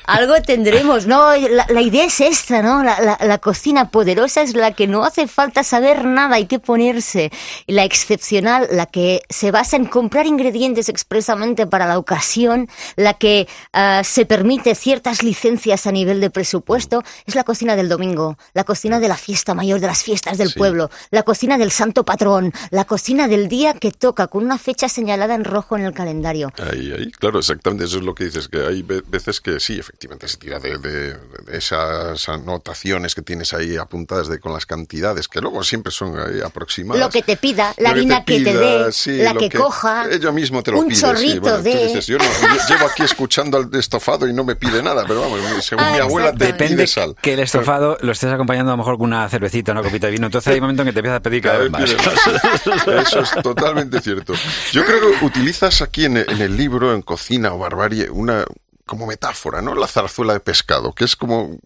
Algo 0.05 0.41
tendremos. 0.43 1.05
No, 1.05 1.35
la, 1.35 1.65
la 1.69 1.81
idea 1.81 2.05
es 2.05 2.21
esta, 2.21 2.61
¿no? 2.61 2.83
La, 2.83 2.99
la- 3.01 3.17
la 3.21 3.37
cocina 3.39 3.89
poderosa 3.89 4.41
es 4.41 4.55
la 4.55 4.71
que 4.71 4.87
no 4.87 5.03
hace 5.03 5.27
falta 5.27 5.63
saber 5.63 6.05
nada, 6.05 6.37
hay 6.37 6.45
que 6.45 6.59
ponerse. 6.59 7.31
La 7.67 7.83
excepcional, 7.83 8.67
la 8.71 8.85
que 8.85 9.21
se 9.29 9.51
basa 9.51 9.75
en 9.75 9.85
comprar 9.85 10.25
ingredientes 10.25 10.87
expresamente 10.89 11.67
para 11.67 11.85
la 11.85 11.97
ocasión, 11.99 12.69
la 12.95 13.13
que 13.15 13.47
ah, 13.73 13.88
ah, 13.97 14.03
se 14.03 14.25
permite 14.25 14.75
ciertas 14.75 15.23
licencias 15.23 15.87
a 15.87 15.91
nivel 15.91 16.19
de 16.21 16.29
presupuesto, 16.29 17.03
es 17.25 17.35
la 17.35 17.43
cocina 17.43 17.75
del 17.75 17.89
domingo, 17.89 18.37
la 18.53 18.63
cocina 18.63 18.99
de 18.99 19.07
la 19.07 19.17
fiesta 19.17 19.53
mayor, 19.53 19.79
de 19.79 19.87
las 19.87 20.03
fiestas 20.03 20.37
del 20.37 20.49
Sí. 20.49 20.57
pueblo, 20.59 20.89
la 21.11 21.23
cocina 21.23 21.57
del 21.57 21.71
santo 21.71 22.03
patrón, 22.03 22.53
la 22.71 22.85
cocina 22.85 23.27
del 23.27 23.47
día 23.47 23.73
que 23.73 23.91
toca 23.91 24.27
con 24.27 24.43
una 24.45 24.57
fecha 24.57 24.89
señalada 24.89 25.35
en 25.35 25.43
rojo 25.43 25.75
en 25.77 25.83
el 25.85 25.93
calendario. 25.93 26.51
Ahí, 26.71 26.91
ahí, 26.91 27.11
claro, 27.11 27.39
exactamente, 27.39 27.85
eso 27.85 27.97
es 27.97 28.03
lo 28.03 28.13
que 28.15 28.25
dices, 28.25 28.47
que 28.47 28.65
hay 28.65 28.81
ve- 28.81 29.03
veces 29.07 29.39
que 29.41 29.59
sí, 29.59 29.79
efectivamente 29.79 30.27
se 30.27 30.37
tira 30.37 30.59
de, 30.59 30.77
de- 30.77 31.13
de 31.15 31.57
esas 31.57 32.27
anotaciones 32.29 33.15
que 33.15 33.21
tienes 33.21 33.53
ahí 33.53 33.77
apuntadas 33.77 34.27
de 34.27 34.39
con 34.39 34.53
las 34.53 34.65
cantidades, 34.65 35.27
que 35.27 35.39
luego 35.41 35.63
siempre 35.63 35.91
son 35.91 36.17
ahí 36.19 36.41
aproximadas. 36.41 36.99
Lo 37.01 37.09
que 37.09 37.21
te 37.21 37.37
pida, 37.37 37.73
la 37.77 37.93
que 37.93 37.99
harina 37.99 38.23
te 38.25 38.37
que 38.37 38.43
te 38.43 38.57
dé, 38.57 38.91
sí, 38.91 39.17
la 39.17 39.33
que, 39.33 39.49
coja, 39.49 40.07
Ella 40.09 40.31
mismo 40.31 40.61
te 40.63 40.71
lo 40.71 40.79
un 40.79 40.85
pide, 40.87 40.95
sí, 40.95 41.01
chorrito 41.01 41.41
bueno, 41.41 41.57
tú 41.57 41.63
de... 41.63 41.85
dices, 41.87 42.07
yo 42.07 42.17
no, 42.17 42.23
yo 42.23 42.67
llevo 42.75 42.85
aquí 42.85 43.03
escuchando 43.03 43.57
al 43.57 43.69
estofado 43.79 44.27
y 44.27 44.33
no 44.33 44.43
me 44.43 44.55
pide 44.55 44.83
nada, 44.83 45.03
pero 45.07 45.21
vamos, 45.21 45.39
según 45.65 45.83
Ah, 45.85 45.91
mi 45.93 45.99
abuela 45.99 46.31
te 46.31 46.37
pide 46.37 46.51
Depende 46.53 46.87
sal. 46.87 47.15
que 47.21 47.33
el 47.33 47.39
estofado 47.39 47.97
lo 48.01 48.11
estés 48.11 48.31
acompañando 48.31 48.71
a 48.71 48.73
lo 48.73 48.77
mejor 48.77 48.97
con 48.97 49.07
una 49.07 49.27
cervecita, 49.29 49.71
una 49.71 49.81
copita 49.83 50.07
de 50.07 50.11
vino. 50.13 50.25
Entonces 50.27 50.47
hay 50.51 50.59
un 50.59 50.63
momento 50.63 50.81
en 50.83 50.87
que 50.87 50.93
te 50.93 50.99
empieza 50.99 51.15
a 51.17 51.21
pedir 51.21 51.41
cada 51.41 51.57
vez 51.59 51.71
más. 51.71 51.89
Eso 53.07 53.19
es 53.21 53.31
totalmente 53.43 53.99
cierto. 54.01 54.33
Yo 54.71 54.85
creo 54.85 54.99
que 54.99 55.25
utilizas 55.25 55.81
aquí 55.81 56.05
en 56.05 56.17
el, 56.17 56.29
en 56.29 56.41
el 56.41 56.55
libro, 56.57 56.93
en 56.93 57.01
Cocina 57.01 57.53
o 57.53 57.57
Barbarie, 57.59 58.09
una 58.09 58.45
como 58.85 59.05
metáfora, 59.05 59.61
¿no? 59.61 59.75
La 59.75 59.85
zarzuela 59.87 60.33
de 60.33 60.39
pescado, 60.39 60.93
que 60.93 61.05
es 61.05 61.15
como 61.15 61.59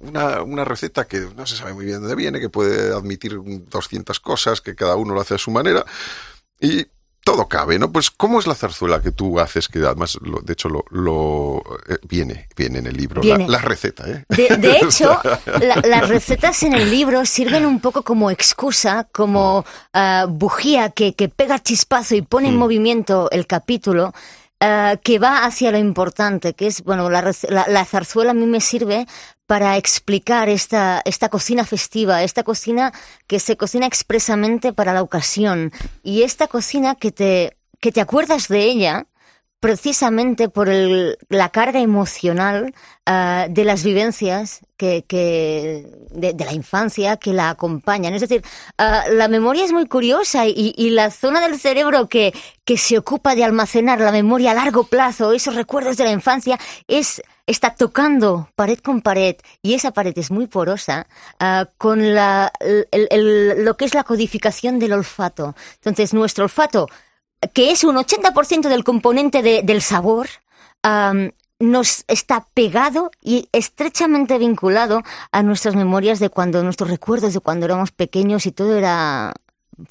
una, 0.00 0.42
una 0.42 0.64
receta 0.64 1.06
que 1.06 1.20
no 1.36 1.46
se 1.46 1.56
sabe 1.56 1.72
muy 1.72 1.84
bien 1.84 1.98
de 1.98 2.08
dónde 2.08 2.16
viene, 2.16 2.40
que 2.40 2.48
puede 2.48 2.92
admitir 2.92 3.38
200 3.40 4.18
cosas, 4.20 4.60
que 4.60 4.74
cada 4.74 4.96
uno 4.96 5.14
lo 5.14 5.20
hace 5.20 5.34
a 5.34 5.38
su 5.38 5.52
manera, 5.52 5.84
y 6.60 6.86
todo 7.24 7.48
cabe, 7.48 7.78
¿no? 7.78 7.90
Pues, 7.90 8.10
¿cómo 8.10 8.38
es 8.38 8.46
la 8.46 8.54
zarzuela 8.54 9.00
que 9.00 9.10
tú 9.10 9.40
haces? 9.40 9.66
Que 9.68 9.78
además, 9.78 10.18
lo- 10.20 10.40
de 10.40 10.52
hecho, 10.52 10.68
lo, 10.68 10.84
lo- 10.90 11.62
eh, 11.88 11.96
viene, 12.06 12.48
viene 12.54 12.80
en 12.80 12.86
el 12.86 12.96
libro, 12.96 13.22
Viene. 13.22 13.48
la 13.48 13.58
receta, 13.58 14.04
¿eh? 14.08 14.24
De, 14.28 14.56
de 14.58 14.78
hecho, 14.82 15.18
la- 15.60 15.76
las 15.88 16.08
recetas 16.08 16.62
en 16.62 16.74
el 16.74 16.90
libro 16.90 17.24
sirven 17.24 17.64
un 17.66 17.80
poco 17.80 18.02
como 18.02 18.30
excusa, 18.30 19.08
como 19.10 19.64
ah, 19.94 20.26
bujía 20.28 20.90
que, 20.90 21.14
que 21.14 21.28
pega 21.30 21.58
chispazo 21.58 22.14
y 22.14 22.22
pone 22.22 22.48
en 22.48 22.56
movimiento 22.56 23.30
el 23.30 23.46
capítulo, 23.46 24.12
ah, 24.60 24.96
que 25.02 25.18
va 25.18 25.44
hacia 25.46 25.70
lo 25.72 25.78
importante, 25.78 26.52
que 26.52 26.66
es, 26.66 26.84
bueno, 26.84 27.08
la, 27.08 27.22
la- 27.48 27.66
la 27.68 27.84
zarzuela 27.86 28.32
a 28.32 28.34
mí 28.34 28.44
me 28.46 28.60
sirve 28.60 29.06
para 29.46 29.76
explicar 29.76 30.48
esta, 30.48 31.02
esta 31.04 31.28
cocina 31.28 31.64
festiva, 31.64 32.22
esta 32.22 32.44
cocina 32.44 32.92
que 33.26 33.40
se 33.40 33.56
cocina 33.56 33.86
expresamente 33.86 34.72
para 34.72 34.94
la 34.94 35.02
ocasión. 35.02 35.72
Y 36.02 36.22
esta 36.22 36.48
cocina 36.48 36.94
que 36.94 37.12
te, 37.12 37.56
que 37.80 37.92
te 37.92 38.00
acuerdas 38.00 38.48
de 38.48 38.64
ella 38.64 39.06
precisamente 39.64 40.50
por 40.50 40.68
el- 40.68 41.16
la 41.30 41.48
carga 41.48 41.80
emocional 41.80 42.74
ah, 43.06 43.46
de 43.48 43.64
las 43.64 43.82
vivencias 43.82 44.60
que, 44.76 45.04
que- 45.08 45.86
de, 46.10 46.34
la 46.44 46.52
infancia 46.52 47.16
que 47.16 47.32
la 47.32 47.48
acompañan. 47.48 48.12
Es 48.12 48.20
decir, 48.20 48.42
ah, 48.76 49.04
la 49.10 49.26
memoria 49.26 49.64
es 49.64 49.72
muy 49.72 49.86
curiosa 49.86 50.46
y, 50.46 50.74
y 50.76 50.90
la 50.90 51.10
zona 51.10 51.40
del 51.40 51.58
cerebro 51.58 52.10
que, 52.10 52.34
que 52.66 52.76
se 52.76 52.98
ocupa 52.98 53.34
de 53.34 53.42
almacenar 53.42 54.00
la 54.02 54.12
memoria 54.12 54.50
a 54.50 54.54
largo 54.54 54.84
plazo, 54.84 55.32
esos 55.32 55.54
recuerdos 55.54 55.96
de 55.96 56.04
la 56.04 56.10
infancia, 56.12 56.58
es 56.86 57.22
está 57.46 57.74
tocando 57.74 58.48
pared 58.56 58.78
con 58.78 59.00
pared 59.00 59.36
y 59.62 59.72
esa 59.74 59.92
pared 59.92 60.12
es 60.18 60.30
muy 60.30 60.46
porosa 60.46 61.06
ah, 61.40 61.66
con 61.78 62.14
la, 62.14 62.52
el- 62.60 62.86
el- 63.10 63.64
lo 63.64 63.78
que 63.78 63.86
es 63.86 63.94
la 63.94 64.04
codificación 64.04 64.78
del 64.78 64.92
olfato. 64.92 65.54
Entonces, 65.76 66.12
nuestro 66.12 66.44
olfato 66.44 66.86
que 67.52 67.70
es 67.70 67.84
un 67.84 67.96
80% 67.96 68.68
del 68.68 68.84
componente 68.84 69.42
de- 69.42 69.62
del 69.62 69.82
sabor, 69.82 70.28
nos 71.60 72.04
está 72.08 72.46
pegado 72.52 73.10
y 73.22 73.48
estrechamente 73.52 74.38
vinculado 74.38 75.02
a 75.32 75.42
nuestras 75.42 75.74
memorias 75.76 76.18
de 76.18 76.28
cuando, 76.28 76.62
nuestros 76.62 76.90
recuerdos 76.90 77.32
de 77.32 77.40
cuando 77.40 77.66
éramos 77.66 77.90
pequeños 77.92 78.44
y 78.46 78.52
todo 78.52 78.76
era 78.76 79.32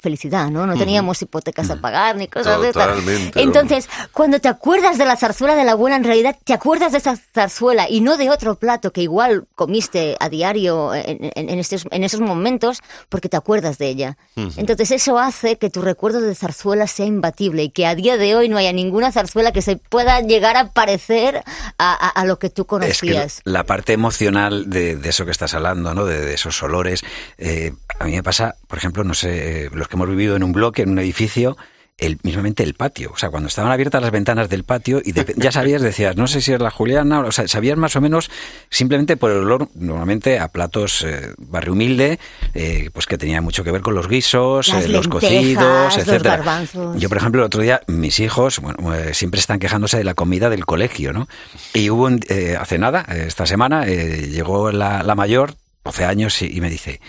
felicidad, 0.00 0.50
¿no? 0.50 0.66
No 0.66 0.76
teníamos 0.76 1.20
hipotecas 1.22 1.70
a 1.70 1.76
pagar 1.80 2.16
ni 2.16 2.28
cosas 2.28 2.60
de 2.60 2.68
estas. 2.68 2.86
Totalmente, 2.88 3.42
Entonces, 3.42 3.88
cuando 4.12 4.40
te 4.40 4.48
acuerdas 4.48 4.98
de 4.98 5.04
la 5.04 5.16
zarzuela 5.16 5.54
de 5.56 5.64
la 5.64 5.72
abuela, 5.72 5.96
en 5.96 6.04
realidad 6.04 6.36
te 6.44 6.52
acuerdas 6.52 6.92
de 6.92 6.98
esa 6.98 7.16
zarzuela 7.16 7.88
y 7.88 8.00
no 8.00 8.16
de 8.16 8.30
otro 8.30 8.54
plato 8.56 8.92
que 8.92 9.02
igual 9.02 9.46
comiste 9.54 10.16
a 10.20 10.28
diario 10.28 10.94
en, 10.94 11.30
en- 11.34 11.48
en 11.50 11.58
estos, 11.58 11.86
en 11.90 12.04
esos 12.04 12.20
momentos 12.20 12.80
porque 13.08 13.28
te 13.28 13.36
acuerdas 13.36 13.78
de 13.78 13.88
ella. 13.88 14.16
Entonces, 14.56 14.90
eso 14.90 15.18
hace 15.18 15.56
que 15.56 15.70
tu 15.70 15.82
recuerdo 15.82 16.20
de 16.20 16.34
zarzuela 16.34 16.86
sea 16.86 17.06
imbatible 17.06 17.62
y 17.64 17.70
que 17.70 17.86
a 17.86 17.94
día 17.94 18.16
de 18.16 18.34
hoy 18.36 18.48
no 18.48 18.56
haya 18.56 18.72
ninguna 18.72 19.12
zarzuela 19.12 19.52
que 19.52 19.62
se 19.62 19.76
pueda 19.76 20.20
llegar 20.20 20.56
a 20.56 20.72
parecer 20.72 21.42
a, 21.78 21.92
a- 21.94 22.08
a 22.08 22.24
lo 22.24 22.38
que 22.38 22.50
tú 22.50 22.62
Es 22.62 22.66
que 22.66 23.08
conocías. 23.08 23.40
la 23.44 23.64
parte 23.64 23.92
emocional 23.92 24.68
de, 24.70 24.96
de 24.96 25.08
eso 25.08 25.24
que 25.24 25.30
estás 25.30 25.54
hablando, 25.54 25.94
¿no? 25.94 26.04
De, 26.04 26.20
de 26.20 26.34
esos 26.34 26.62
olores. 26.62 27.02
eh, 27.38 27.72
a 28.00 28.04
mí 28.06 28.12
me 28.12 28.22
pasa, 28.24 28.56
por 28.66 28.78
ejemplo, 28.78 29.04
no 29.04 29.14
sé, 29.14 29.66
eh, 29.66 29.70
los 29.76 29.88
que 29.88 29.96
hemos 29.96 30.08
vivido 30.08 30.36
en 30.36 30.42
un 30.42 30.52
bloque, 30.52 30.82
en 30.82 30.90
un 30.90 30.98
edificio, 30.98 31.56
el, 31.96 32.18
mismamente 32.24 32.64
el 32.64 32.74
patio. 32.74 33.12
O 33.14 33.16
sea, 33.16 33.30
cuando 33.30 33.46
estaban 33.46 33.70
abiertas 33.70 34.02
las 34.02 34.10
ventanas 34.10 34.48
del 34.50 34.64
patio 34.64 35.00
y 35.04 35.12
de- 35.12 35.32
ya 35.36 35.52
sabías, 35.52 35.80
decías, 35.80 36.16
no 36.16 36.26
sé 36.26 36.40
si 36.40 36.52
es 36.52 36.60
la 36.60 36.70
Juliana, 36.72 37.20
o 37.20 37.30
sea, 37.30 37.46
sabías 37.46 37.78
más 37.78 37.94
o 37.94 38.00
menos 38.00 38.32
simplemente 38.68 39.16
por 39.16 39.30
el 39.30 39.36
olor, 39.38 39.68
normalmente 39.76 40.40
a 40.40 40.48
platos 40.48 41.04
eh, 41.06 41.32
barrio 41.38 41.72
humilde, 41.74 42.18
eh, 42.52 42.90
pues 42.92 43.06
que 43.06 43.16
tenía 43.16 43.40
mucho 43.40 43.62
que 43.62 43.70
ver 43.70 43.80
con 43.82 43.94
los 43.94 44.08
guisos, 44.08 44.68
eh, 44.70 44.72
los 44.88 45.06
lentejas, 45.06 45.08
cocidos, 45.08 45.84
los 45.84 45.98
etcétera. 45.98 46.36
garbanzos. 46.38 46.96
Yo, 47.00 47.08
por 47.08 47.18
ejemplo, 47.18 47.42
el 47.42 47.46
otro 47.46 47.62
día, 47.62 47.80
mis 47.86 48.18
hijos, 48.18 48.58
bueno, 48.58 48.78
siempre 49.12 49.38
están 49.38 49.60
quejándose 49.60 49.96
de 49.96 50.02
la 50.04 50.14
comida 50.14 50.50
del 50.50 50.66
colegio, 50.66 51.12
¿no? 51.12 51.28
Y 51.74 51.90
hubo 51.90 52.06
un- 52.06 52.20
hace 52.58 52.76
nada, 52.76 53.02
esta 53.02 53.46
semana, 53.46 53.86
eh, 53.86 54.26
llegó 54.32 54.72
la, 54.72 55.04
la 55.04 55.14
mayor, 55.14 55.54
12 55.84 56.04
años, 56.06 56.42
y, 56.42 56.56
y 56.56 56.60
me 56.60 56.70
dice, 56.70 57.00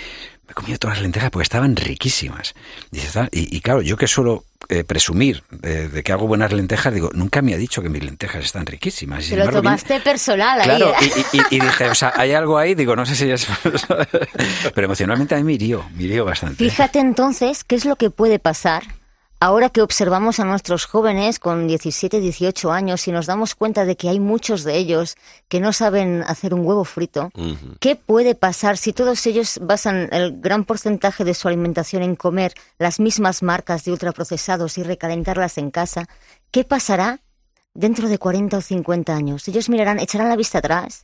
me 0.48 0.52
he 0.52 0.54
comido 0.54 0.78
todas 0.78 0.98
las 0.98 1.04
lentejas 1.04 1.30
porque 1.32 1.44
estaban 1.44 1.76
riquísimas. 1.76 2.54
Y, 3.32 3.56
y 3.58 3.62
claro, 3.62 3.82
yo 3.82 3.98
que 3.98 4.08
suelo 4.08 4.44
eh, 4.70 4.84
presumir 4.84 5.44
de, 5.52 5.90
de 5.90 6.04
que 6.04 6.12
hago 6.12 6.28
buenas 6.28 6.52
lentejas, 6.54 6.94
digo, 6.94 7.10
nunca 7.14 7.42
me 7.42 7.54
ha 7.54 7.58
dicho 7.58 7.82
que 7.82 7.90
mis 7.90 8.04
lentejas 8.04 8.46
están 8.46 8.66
riquísimas. 8.66 9.28
Y, 9.28 9.32
lo 9.36 9.42
embargo, 9.42 9.60
tomaste 9.60 10.00
personal 10.02 10.60
ahí. 10.62 10.68
Claro, 10.68 10.94
¿eh? 11.02 11.12
y, 11.34 11.38
y- 11.38 11.42
y 11.58 11.60
dije, 11.60 11.90
o 11.90 11.96
sea, 11.96 12.14
hay 12.16 12.34
algo 12.34 12.58
ahí, 12.58 12.76
digo, 12.76 12.96
no 12.96 13.06
sé 13.06 13.16
si 13.16 13.30
es... 13.30 13.48
Pero 14.76 14.86
emocionalmente 14.86 15.36
a 15.36 15.38
mí 15.40 15.44
me 15.44 15.54
hirió, 15.54 15.86
me 15.96 16.04
hirió 16.04 16.26
bastante. 16.26 16.64
Fíjate 16.64 17.00
entonces 17.00 17.64
qué 17.64 17.76
es 17.76 17.86
lo 17.86 17.96
que 17.96 18.10
puede 18.10 18.40
pasar 18.40 18.84
ahora 19.46 19.70
que 19.70 19.84
observamos 19.84 20.40
a 20.40 20.44
nuestros 20.44 20.86
jóvenes 20.86 21.38
con 21.38 21.68
17, 21.68 22.20
18 22.20 22.72
años 22.72 23.08
y 23.08 23.12
nos 23.12 23.28
damos 23.28 23.54
cuenta 23.54 23.86
de 23.86 23.96
que 23.96 24.10
hay 24.10 24.20
muchos 24.20 24.64
de 24.64 24.76
ellos 24.76 25.18
que 25.48 25.60
no 25.60 25.72
saben 25.72 26.24
hacer 26.26 26.56
un 26.56 26.66
huevo 26.66 26.84
frito. 26.84 27.30
¿Qué 27.80 27.96
puede 27.96 28.34
pasar 28.34 28.76
si 28.76 28.92
todos 28.92 29.24
ellos 29.28 29.60
basan 29.62 30.10
el 30.12 30.42
gran 30.42 30.64
porcentaje 30.66 31.24
de 31.24 31.36
su 31.36 31.48
alimentación 31.48 32.02
en 32.02 32.16
comer 32.16 32.56
las 32.80 33.00
mismas 33.00 33.44
marcas 33.44 33.86
de 33.86 33.92
ultraprocesados 33.92 34.80
y 34.80 34.84
recalentarlas 34.84 35.60
en 35.60 35.70
casa? 35.70 36.08
¿Qué 36.50 36.64
pasará 36.64 37.20
dentro 37.76 38.10
de 38.10 38.18
40 38.18 38.58
o 38.58 38.62
50 38.62 39.16
años? 39.16 39.48
Ellos 39.48 39.70
mirarán, 39.70 40.00
echarán 40.00 40.30
la 40.30 40.38
vista 40.38 40.58
atrás 40.58 41.04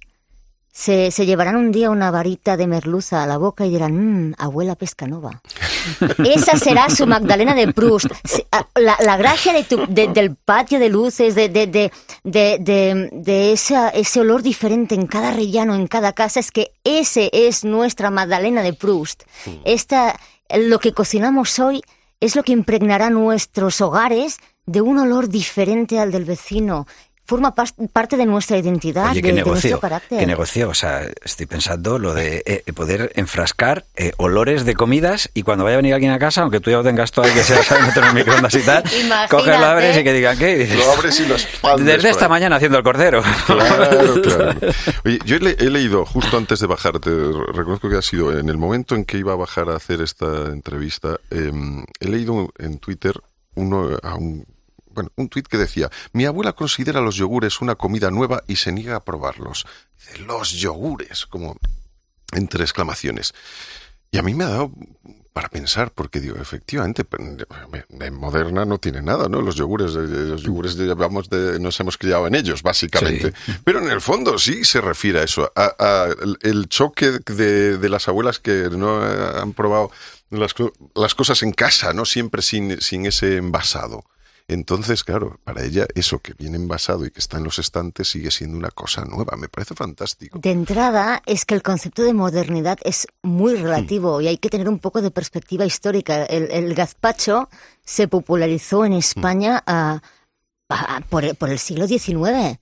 se, 0.71 1.11
se 1.11 1.25
llevarán 1.25 1.55
un 1.57 1.71
día 1.71 1.89
una 1.89 2.11
varita 2.11 2.55
de 2.57 2.65
merluza 2.67 3.21
a 3.23 3.27
la 3.27 3.37
boca 3.37 3.65
y 3.65 3.69
dirán, 3.71 4.29
mmm, 4.29 4.33
abuela 4.37 4.75
pescanova. 4.75 5.41
Esa 6.25 6.57
será 6.57 6.89
su 6.89 7.05
Magdalena 7.07 7.53
de 7.53 7.73
Proust. 7.73 8.05
La, 8.75 8.95
la 9.01 9.17
gracia 9.17 9.51
de 9.53 9.63
tu- 9.63 9.85
de- 9.87 10.07
del 10.07 10.35
patio 10.35 10.79
de 10.79 10.89
luces, 10.89 11.35
de, 11.35 11.49
de, 11.49 11.67
de, 11.67 11.91
de, 12.23 12.57
de- 12.59 13.09
de 13.11 13.51
esa- 13.51 13.89
ese 13.89 14.19
olor 14.21 14.43
diferente 14.43 14.95
en 14.95 15.07
cada 15.07 15.31
rellano, 15.31 15.75
en 15.75 15.87
cada 15.87 16.13
casa, 16.13 16.39
es 16.39 16.51
que 16.51 16.71
ese 16.83 17.29
es 17.33 17.63
nuestra 17.65 18.09
Magdalena 18.11 18.61
de 18.61 18.73
Proust. 18.73 19.23
Esta, 19.65 20.17
lo 20.55 20.79
que 20.79 20.93
cocinamos 20.93 21.59
hoy 21.59 21.81
es 22.19 22.35
lo 22.35 22.43
que 22.43 22.51
impregnará 22.53 23.09
nuestros 23.09 23.81
hogares 23.81 24.37
de 24.67 24.81
un 24.81 24.99
olor 24.99 25.27
diferente 25.27 25.99
al 25.99 26.11
del 26.11 26.23
vecino. 26.25 26.85
Forma 27.25 27.53
parte 27.55 28.17
de 28.17 28.25
nuestra 28.25 28.57
identidad, 28.57 29.11
Oye, 29.11 29.21
de, 29.21 29.43
nuestro 29.43 29.79
carácter. 29.79 30.19
qué 30.19 30.25
negocio. 30.27 30.67
O 30.69 30.73
sea, 30.73 31.07
estoy 31.23 31.45
pensando 31.45 31.97
lo 31.97 32.13
de 32.13 32.43
eh, 32.45 32.73
poder 32.73 33.13
enfrascar 33.15 33.85
eh, 33.95 34.11
olores 34.17 34.65
de 34.65 34.73
comidas 34.75 35.29
y 35.33 35.43
cuando 35.43 35.63
vaya 35.63 35.75
a 35.75 35.77
venir 35.77 35.93
alguien 35.93 36.11
a 36.11 36.19
casa, 36.19 36.41
aunque 36.41 36.59
tú 36.59 36.71
ya 36.71 36.77
lo 36.77 36.83
tengas 36.83 37.11
todo 37.11 37.25
y 37.29 37.31
que 37.31 37.43
sea 37.43 37.63
sabes 37.63 37.85
meter 37.87 38.03
en 38.03 38.09
el 38.09 38.15
microondas 38.15 38.53
y 38.55 38.61
tal, 38.63 38.83
coges, 39.29 39.59
lo 39.59 39.65
abres 39.65 39.97
y 39.97 40.03
que 40.03 40.11
digan, 40.13 40.37
¿qué? 40.37 40.51
Y 40.51 40.55
dices, 40.57 40.77
Lo 40.77 40.91
abres 40.91 41.19
y 41.21 41.25
lo 41.25 41.35
expandes 41.35 41.85
Desde 41.85 42.09
esta 42.09 42.25
ahí. 42.25 42.29
mañana 42.31 42.55
haciendo 42.57 42.77
el 42.79 42.83
cordero. 42.83 43.23
Claro, 43.45 44.21
claro. 44.21 44.59
Oye, 45.05 45.19
yo 45.23 45.35
he, 45.37 45.39
le- 45.39 45.55
he 45.59 45.69
leído 45.69 46.05
justo 46.05 46.37
antes 46.37 46.59
de 46.59 46.67
bajar, 46.67 46.99
te 46.99 47.11
re- 47.11 47.53
reconozco 47.53 47.87
que 47.89 47.95
ha 47.97 48.01
sido 48.01 48.37
en 48.37 48.49
el 48.49 48.57
momento 48.57 48.95
en 48.95 49.05
que 49.05 49.17
iba 49.17 49.31
a 49.31 49.37
bajar 49.37 49.69
a 49.69 49.75
hacer 49.77 50.01
esta 50.01 50.47
entrevista, 50.47 51.17
em, 51.29 51.85
he 52.01 52.07
leído 52.09 52.49
en 52.57 52.77
Twitter 52.79 53.13
uno 53.55 53.89
a 54.03 54.15
un 54.15 54.45
bueno, 54.93 55.11
un 55.15 55.29
tuit 55.29 55.47
que 55.47 55.57
decía, 55.57 55.89
mi 56.13 56.25
abuela 56.25 56.53
considera 56.53 57.01
los 57.01 57.15
yogures 57.15 57.61
una 57.61 57.75
comida 57.75 58.11
nueva 58.11 58.43
y 58.47 58.55
se 58.57 58.71
niega 58.71 58.95
a 58.95 59.03
probarlos. 59.03 59.65
Dice, 59.97 60.19
los 60.19 60.51
yogures, 60.51 61.25
como 61.25 61.57
entre 62.33 62.63
exclamaciones. 62.63 63.33
Y 64.11 64.17
a 64.17 64.23
mí 64.23 64.33
me 64.33 64.43
ha 64.43 64.49
dado 64.49 64.71
para 65.33 65.47
pensar, 65.47 65.91
porque 65.91 66.19
digo, 66.19 66.35
efectivamente, 66.35 67.05
en 68.01 68.13
moderna 68.13 68.65
no 68.65 68.79
tiene 68.79 69.01
nada, 69.01 69.29
¿no? 69.29 69.41
Los 69.41 69.55
yogures, 69.55 69.93
los 69.93 70.43
yogures 70.43 70.75
llevamos 70.75 71.29
de, 71.29 71.57
nos 71.57 71.79
hemos 71.79 71.97
criado 71.97 72.27
en 72.27 72.35
ellos, 72.35 72.61
básicamente. 72.61 73.31
Pero 73.63 73.79
en 73.79 73.89
el 73.89 74.01
fondo 74.01 74.37
sí 74.37 74.65
se 74.65 74.81
refiere 74.81 75.19
a 75.19 75.23
eso, 75.23 75.49
a, 75.55 76.09
el 76.41 76.67
choque 76.67 77.19
de, 77.25 77.77
de, 77.77 77.89
las 77.89 78.09
abuelas 78.09 78.39
que 78.39 78.69
no 78.71 79.01
han 79.01 79.53
probado 79.53 79.91
las, 80.31 80.53
las, 80.95 81.15
cosas 81.15 81.43
en 81.43 81.53
casa, 81.53 81.93
¿no? 81.93 82.03
Siempre 82.03 82.41
sin, 82.41 82.81
sin 82.81 83.05
ese 83.05 83.37
envasado. 83.37 84.03
Entonces, 84.51 85.05
claro, 85.05 85.39
para 85.45 85.63
ella 85.63 85.87
eso 85.95 86.19
que 86.19 86.33
viene 86.33 86.57
envasado 86.57 87.05
y 87.05 87.11
que 87.11 87.19
está 87.19 87.37
en 87.37 87.45
los 87.45 87.57
estantes 87.57 88.09
sigue 88.09 88.31
siendo 88.31 88.57
una 88.57 88.69
cosa 88.69 89.05
nueva. 89.05 89.37
Me 89.37 89.47
parece 89.47 89.75
fantástico. 89.75 90.37
De 90.39 90.51
entrada, 90.51 91.21
es 91.25 91.45
que 91.45 91.55
el 91.55 91.63
concepto 91.63 92.03
de 92.03 92.13
modernidad 92.13 92.77
es 92.83 93.07
muy 93.23 93.55
relativo 93.55 94.19
y 94.19 94.27
hay 94.27 94.37
que 94.37 94.49
tener 94.49 94.67
un 94.67 94.79
poco 94.79 95.01
de 95.01 95.09
perspectiva 95.09 95.65
histórica. 95.65 96.25
El, 96.25 96.73
gazpacho 96.75 97.47
se 97.85 98.09
popularizó 98.09 98.83
en 98.83 98.93
España 98.93 99.63
por, 101.09 101.23
el 101.23 101.59
siglo 101.59 101.87
XIX 101.87 102.59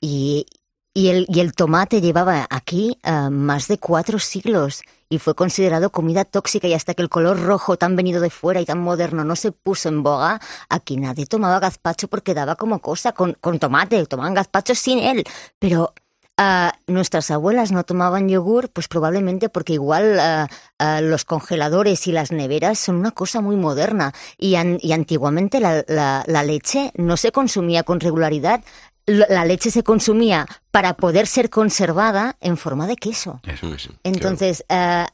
y, 0.00 0.46
y 0.94 1.08
el, 1.08 1.26
y 1.28 1.40
el 1.40 1.52
tomate 1.52 2.00
llevaba 2.00 2.46
aquí 2.48 2.96
uh, 3.04 3.28
más 3.30 3.66
de 3.66 3.78
cuatro 3.78 4.20
siglos 4.20 4.82
y 5.08 5.18
fue 5.18 5.34
considerado 5.34 5.90
comida 5.90 6.24
tóxica 6.24 6.68
y 6.68 6.74
hasta 6.74 6.94
que 6.94 7.02
el 7.02 7.08
color 7.08 7.42
rojo 7.42 7.76
tan 7.76 7.96
venido 7.96 8.20
de 8.20 8.30
fuera 8.30 8.60
y 8.60 8.64
tan 8.64 8.78
moderno 8.78 9.24
no 9.24 9.34
se 9.36 9.50
puso 9.50 9.88
en 9.88 10.04
boga, 10.04 10.40
aquí 10.68 10.96
nadie 10.96 11.26
tomaba 11.26 11.58
gazpacho 11.58 12.08
porque 12.08 12.32
daba 12.32 12.54
como 12.54 12.78
cosa 12.78 13.12
con, 13.12 13.36
con 13.40 13.58
tomate, 13.58 14.06
tomaban 14.06 14.34
gazpacho 14.34 14.74
sin 14.76 15.00
él. 15.00 15.24
Pero 15.58 15.94
uh, 16.38 16.70
nuestras 16.92 17.30
abuelas 17.32 17.72
no 17.72 17.82
tomaban 17.82 18.28
yogur, 18.28 18.70
pues 18.70 18.86
probablemente 18.86 19.48
porque 19.48 19.74
igual 19.74 20.18
uh, 20.18 21.00
los 21.02 21.24
congeladores 21.24 22.06
y 22.06 22.12
las 22.12 22.30
neveras 22.30 22.78
son 22.78 22.96
una 22.96 23.10
cosa 23.10 23.40
muy 23.40 23.56
moderna 23.56 24.12
y, 24.38 24.54
an 24.54 24.78
y 24.80 24.92
antiguamente 24.92 25.58
la, 25.58 25.84
la, 25.88 26.24
la, 26.26 26.42
leche 26.44 26.92
no 26.94 27.16
se 27.16 27.32
consumía 27.32 27.82
con 27.82 28.00
regularidad 28.00 28.62
la 29.06 29.44
leche 29.44 29.70
se 29.70 29.82
consumía 29.82 30.46
para 30.70 30.94
poder 30.94 31.26
ser 31.26 31.50
conservada 31.50 32.36
en 32.40 32.56
forma 32.56 32.86
de 32.86 32.96
queso. 32.96 33.40
Entonces, 34.02 34.64
eh, 34.68 35.06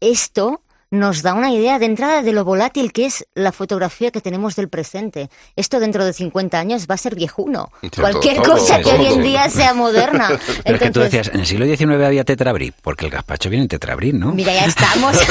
esto 0.00 0.62
nos 0.90 1.22
da 1.22 1.34
una 1.34 1.52
idea 1.52 1.78
de 1.78 1.84
entrada 1.86 2.22
de 2.22 2.32
lo 2.32 2.44
volátil 2.44 2.92
que 2.92 3.06
es 3.06 3.26
la 3.34 3.52
fotografía 3.52 4.10
que 4.10 4.20
tenemos 4.20 4.56
del 4.56 4.68
presente. 4.68 5.28
Esto 5.54 5.80
dentro 5.80 6.04
de 6.04 6.12
50 6.12 6.58
años 6.58 6.86
va 6.90 6.94
a 6.94 6.98
ser 6.98 7.14
viejuno. 7.14 7.70
Cualquier 7.94 8.38
cosa 8.42 8.80
que 8.80 8.90
hoy 8.90 9.06
en 9.06 9.22
día 9.22 9.50
sea 9.50 9.74
moderna. 9.74 10.30
Pero 10.64 10.78
que 10.78 10.90
tú 10.90 11.00
decías, 11.00 11.28
en 11.28 11.40
el 11.40 11.46
siglo 11.46 11.66
XIX 11.66 12.02
había 12.04 12.24
tetrabrí, 12.24 12.72
porque 12.82 13.04
el 13.04 13.10
gazpacho 13.10 13.50
viene 13.50 13.64
en 13.64 13.68
tetrabrí, 13.68 14.12
¿no? 14.12 14.32
Mira, 14.32 14.54
ya 14.54 14.64
estamos. 14.64 15.16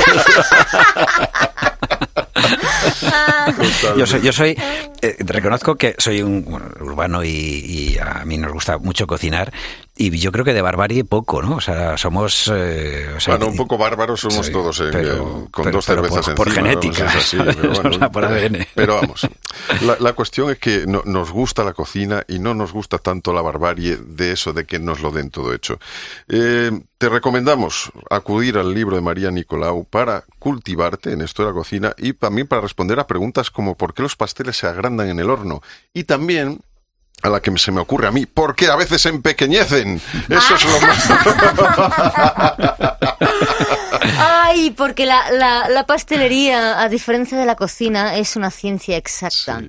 yo 3.97 4.05
soy, 4.05 4.21
yo 4.21 4.33
soy 4.33 4.57
eh, 5.01 5.15
reconozco 5.19 5.75
que 5.75 5.95
soy 5.97 6.23
un 6.23 6.43
urbano 6.79 7.23
y, 7.23 7.97
a 8.01 8.25
mí 8.25 8.37
nos 8.37 8.51
gusta 8.51 8.77
mucho 8.79 9.05
cocinar 9.05 9.53
y 9.95 10.15
yo 10.17 10.31
creo 10.31 10.43
que 10.43 10.53
de 10.53 10.61
barbarie 10.61 11.03
poco, 11.03 11.41
¿no? 11.41 11.55
O 11.57 11.61
sea, 11.61 11.97
somos... 11.97 12.51
Eh, 12.53 13.07
bueno, 13.27 13.47
un 13.47 13.55
poco 13.55 13.77
bárbaros 13.77 14.21
somos 14.21 14.51
todos, 14.51 14.81
eh, 14.81 15.19
con 15.51 15.71
dos 15.71 15.85
cervezas 15.85 16.25
por, 16.27 16.35
por 16.35 16.51
genética, 16.51 17.11
pero, 17.31 18.11
por 18.11 18.25
ADN. 18.25 18.65
pero 18.75 18.95
vamos, 18.95 19.27
la, 19.99 20.13
cuestión 20.13 20.51
es 20.51 20.59
que 20.59 20.85
nos 20.87 21.31
gusta 21.31 21.63
la 21.63 21.73
cocina 21.73 22.23
y 22.27 22.39
no 22.39 22.53
nos 22.53 22.71
gusta 22.71 22.97
tanto 22.97 23.33
la 23.33 23.41
barbarie 23.41 23.97
de 23.97 24.33
eso, 24.33 24.53
de 24.53 24.65
que 24.65 24.79
nos 24.79 25.01
lo 25.01 25.11
den 25.11 25.29
todo 25.29 25.53
hecho. 25.53 25.79
Te 26.27 27.09
recomendamos 27.09 27.91
acudir 28.09 28.57
al 28.57 28.73
libro 28.73 28.95
de 28.95 29.01
María 29.03 29.29
Nicolau 29.29 29.85
para 29.85 30.23
cultivarte 30.47 31.11
en 31.11 31.21
esto 31.21 31.43
de 31.43 31.49
la 31.49 31.53
cocina 31.53 31.93
y 31.97 32.13
también 32.13 32.47
para 32.47 32.61
responder 32.61 32.97
a 33.01 33.05
preguntas 33.05 33.51
como 33.51 33.75
por 33.75 33.93
qué 33.93 34.01
los 34.01 34.15
pasteles 34.15 34.55
se 34.55 34.65
agrandan 34.65 35.09
en 35.09 35.19
el 35.19 35.29
horno 35.29 35.61
y 35.93 36.05
también 36.05 36.61
a 37.21 37.27
la 37.27 37.41
que 37.41 37.51
se 37.57 37.73
me 37.73 37.81
ocurre 37.81 38.07
a 38.07 38.11
mí, 38.11 38.25
porque 38.25 38.67
a 38.67 38.77
veces 38.77 39.01
se 39.01 39.09
empequeñecen. 39.09 39.99
Eso 40.29 40.55
es 40.55 40.63
lo 40.63 40.79
más... 40.79 41.09
Ay, 44.19 44.71
porque 44.71 45.05
la, 45.05 45.31
la, 45.31 45.67
la, 45.67 45.85
pastelería, 45.85 46.81
a 46.81 46.87
diferencia 46.87 47.37
de 47.37 47.45
la 47.45 47.55
cocina, 47.55 48.15
es 48.15 48.37
una 48.37 48.49
ciencia 48.49 48.95
exacta. 48.95 49.63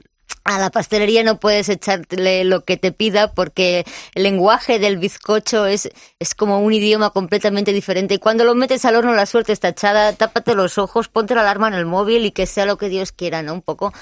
A 0.49 0.59
la 0.59 0.71
pastelería 0.71 1.23
no 1.25 1.38
puedes 1.38 1.69
echarle 1.69 2.43
lo 2.43 2.64
que 2.64 2.78
te 2.78 2.90
pida 2.90 3.35
porque 3.35 3.85
el 4.14 4.23
lenguaje 4.23 4.78
del 4.78 4.97
bizcocho 4.97 5.67
es, 5.67 5.90
es 6.19 6.35
como 6.35 6.61
un 6.61 6.73
idioma 6.73 7.11
completamente 7.11 7.75
diferente. 7.75 8.14
Y 8.14 8.19
cuando 8.19 8.45
lo 8.45 8.55
metes 8.55 8.87
al 8.87 8.97
horno 8.97 9.12
la 9.12 9.26
suerte 9.26 9.52
está 9.52 9.69
echada, 9.69 10.14
tápate 10.14 10.55
los 10.55 10.78
ojos, 10.78 11.09
ponte 11.09 11.35
la 11.35 11.43
alarma 11.43 11.69
en 11.69 11.75
el 11.75 11.85
móvil 11.85 12.25
y 12.25 12.31
que 12.31 12.47
sea 12.47 12.64
lo 12.64 12.78
que 12.78 12.88
Dios 12.88 13.12
quiera, 13.12 13.43
¿no? 13.43 13.52
Un 13.52 13.61
poco. 13.61 13.93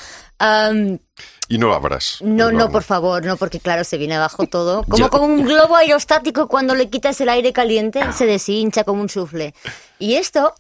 y 1.49 1.59
no 1.59 1.75
abras. 1.75 2.19
No, 2.21 2.53
no, 2.53 2.71
por 2.71 2.85
favor, 2.85 3.25
no, 3.25 3.37
porque 3.37 3.59
claro, 3.59 3.83
se 3.83 3.99
viene 3.99 4.15
abajo 4.15 4.47
todo. 4.47 4.85
Como 4.85 5.11
con 5.11 5.23
un 5.23 5.45
globo 5.45 5.75
aerostático 5.75 6.47
cuando 6.47 6.77
le 6.77 6.89
quitas 6.89 7.21
el 7.21 7.29
aire 7.29 7.53
caliente, 7.53 8.01
se 8.13 8.25
deshincha 8.25 8.85
como 8.85 9.03
un 9.03 9.09
sufle. 9.09 9.53
Y 9.99 10.15
esto, 10.15 10.55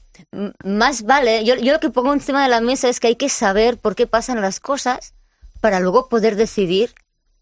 más 0.65 1.05
vale, 1.05 1.45
yo, 1.45 1.55
yo 1.55 1.75
lo 1.75 1.79
que 1.79 1.91
pongo 1.91 2.13
encima 2.13 2.43
de 2.43 2.49
la 2.49 2.61
mesa 2.61 2.89
es 2.89 2.99
que 2.99 3.07
hay 3.07 3.17
que 3.17 3.29
saber 3.29 3.79
por 3.79 3.95
qué 3.95 4.09
pasan 4.09 4.41
las 4.41 4.59
cosas 4.59 5.13
para 5.67 5.81
luego 5.81 6.09
poder 6.09 6.37
decidir. 6.37 6.95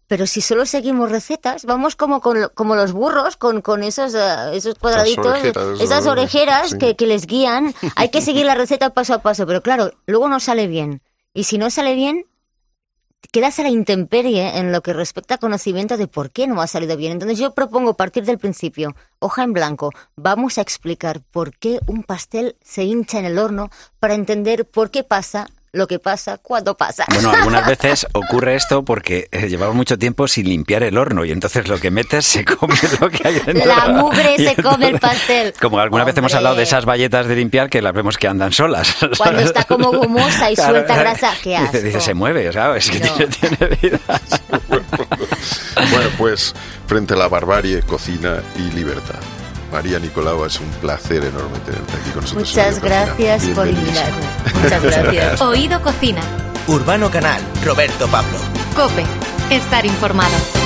Pero 0.07 0.25
si 0.25 0.41
solo 0.41 0.65
seguimos 0.65 1.11
recetas, 1.11 1.63
vamos 1.65 1.95
como, 1.95 2.21
como 2.21 2.75
los 2.75 2.91
burros, 2.91 3.37
con, 3.37 3.61
con 3.61 3.83
esos, 3.83 4.15
eh, 4.15 4.55
esos 4.55 4.73
cuadraditos, 4.79 5.37
esas 5.79 6.07
orejeras 6.07 6.73
que, 6.73 6.95
que 6.95 7.05
les 7.05 7.27
guían. 7.27 7.75
Hay 7.95 8.09
que 8.09 8.21
seguir 8.21 8.47
la 8.47 8.55
receta 8.55 8.95
paso 8.95 9.13
a 9.13 9.19
paso, 9.19 9.45
pero 9.45 9.61
claro, 9.61 9.91
luego 10.07 10.27
no 10.27 10.39
sale 10.39 10.65
bien. 10.65 11.03
Y 11.35 11.43
si 11.43 11.59
no 11.59 11.69
sale 11.69 11.93
bien, 11.93 12.25
quedas 13.31 13.59
a 13.59 13.61
la 13.61 13.69
intemperie 13.69 14.57
en 14.57 14.71
lo 14.71 14.81
que 14.81 14.93
respecta 14.93 15.35
a 15.35 15.37
conocimiento 15.37 15.95
de 15.95 16.07
por 16.07 16.31
qué 16.31 16.47
no 16.47 16.59
ha 16.63 16.67
salido 16.67 16.97
bien. 16.97 17.11
Entonces 17.11 17.37
yo 17.37 17.53
propongo 17.53 17.93
partir 17.93 18.25
del 18.25 18.39
principio, 18.39 18.95
hoja 19.19 19.43
en 19.43 19.53
blanco, 19.53 19.91
vamos 20.15 20.57
a 20.57 20.61
explicar 20.61 21.21
por 21.29 21.55
qué 21.55 21.79
un 21.85 22.01
pastel 22.01 22.55
se 22.63 22.85
hincha 22.85 23.19
en 23.19 23.25
el 23.25 23.37
horno 23.37 23.69
para 23.99 24.15
entender 24.15 24.65
por 24.65 24.89
qué 24.89 25.03
pasa 25.03 25.45
lo 25.75 25.87
que 25.87 25.99
pasa 25.99 26.37
cuando 26.41 26.75
pasa. 26.75 27.05
Bueno, 27.15 27.31
algunas 27.31 27.65
veces 27.67 28.07
ocurre 28.13 28.55
esto 28.55 28.83
porque 28.83 29.29
eh, 29.31 29.47
llevamos 29.47 29.75
mucho 29.75 29.97
tiempo 29.97 30.27
sin 30.27 30.49
limpiar 30.49 30.83
el 30.83 30.97
horno 30.97 31.23
y 31.23 31.31
entonces 31.31 31.67
lo 31.67 31.79
que 31.79 31.89
metes 31.89 32.25
se 32.25 32.43
come 32.43 32.75
lo 32.99 33.09
que 33.09 33.27
hay 33.27 33.39
dentro. 33.39 33.65
La 33.65 33.87
mugre 33.87 34.37
se 34.37 34.61
come 34.61 34.89
el 34.89 34.99
pastel. 34.99 35.53
Como 35.61 35.79
alguna 35.79 36.03
vez 36.03 36.17
hemos 36.17 36.33
hablado 36.33 36.55
de 36.55 36.63
esas 36.63 36.85
valletas 36.85 37.27
de 37.27 37.35
limpiar 37.35 37.69
que 37.69 37.81
las 37.81 37.93
vemos 37.93 38.17
que 38.17 38.27
andan 38.27 38.51
solas. 38.51 38.95
Cuando 39.17 39.41
está 39.41 39.63
como 39.63 39.91
gomosa 39.91 40.51
y 40.51 40.55
suelta 40.55 40.95
grasa, 40.97 41.33
¿qué 41.41 41.57
hace? 41.57 41.81
Dice, 41.81 42.01
se 42.01 42.13
mueve, 42.13 42.51
¿sabes? 42.51 42.89
Que 42.89 42.99
tiene, 42.99 43.75
vida. 43.81 43.99
bueno, 44.69 46.09
pues 46.17 46.53
frente 46.87 47.13
a 47.13 47.17
la 47.17 47.27
barbarie, 47.27 47.81
cocina 47.81 48.41
y 48.57 48.71
libertad. 48.75 49.19
María 49.75 49.99
Nicolau, 49.99 50.45
es 50.45 50.57
un 50.61 50.69
placer 50.79 51.21
enorme 51.25 51.59
tenerte 51.65 51.97
aquí 51.97 52.09
con 52.11 52.21
nosotros. 52.21 52.47
Muchas 52.55 52.81
gracias 52.81 53.45
por 53.49 53.67
invitarme. 53.67 54.21
Muchas 54.63 54.81
gracias. 54.81 55.41
Oído 55.41 55.81
Cocina. 55.81 56.21
Urbano 56.67 57.11
Canal, 57.11 57.41
Roberto 57.65 58.07
Pablo. 58.07 58.37
Cope, 58.73 59.03
estar 59.49 59.85
informado. 59.85 60.64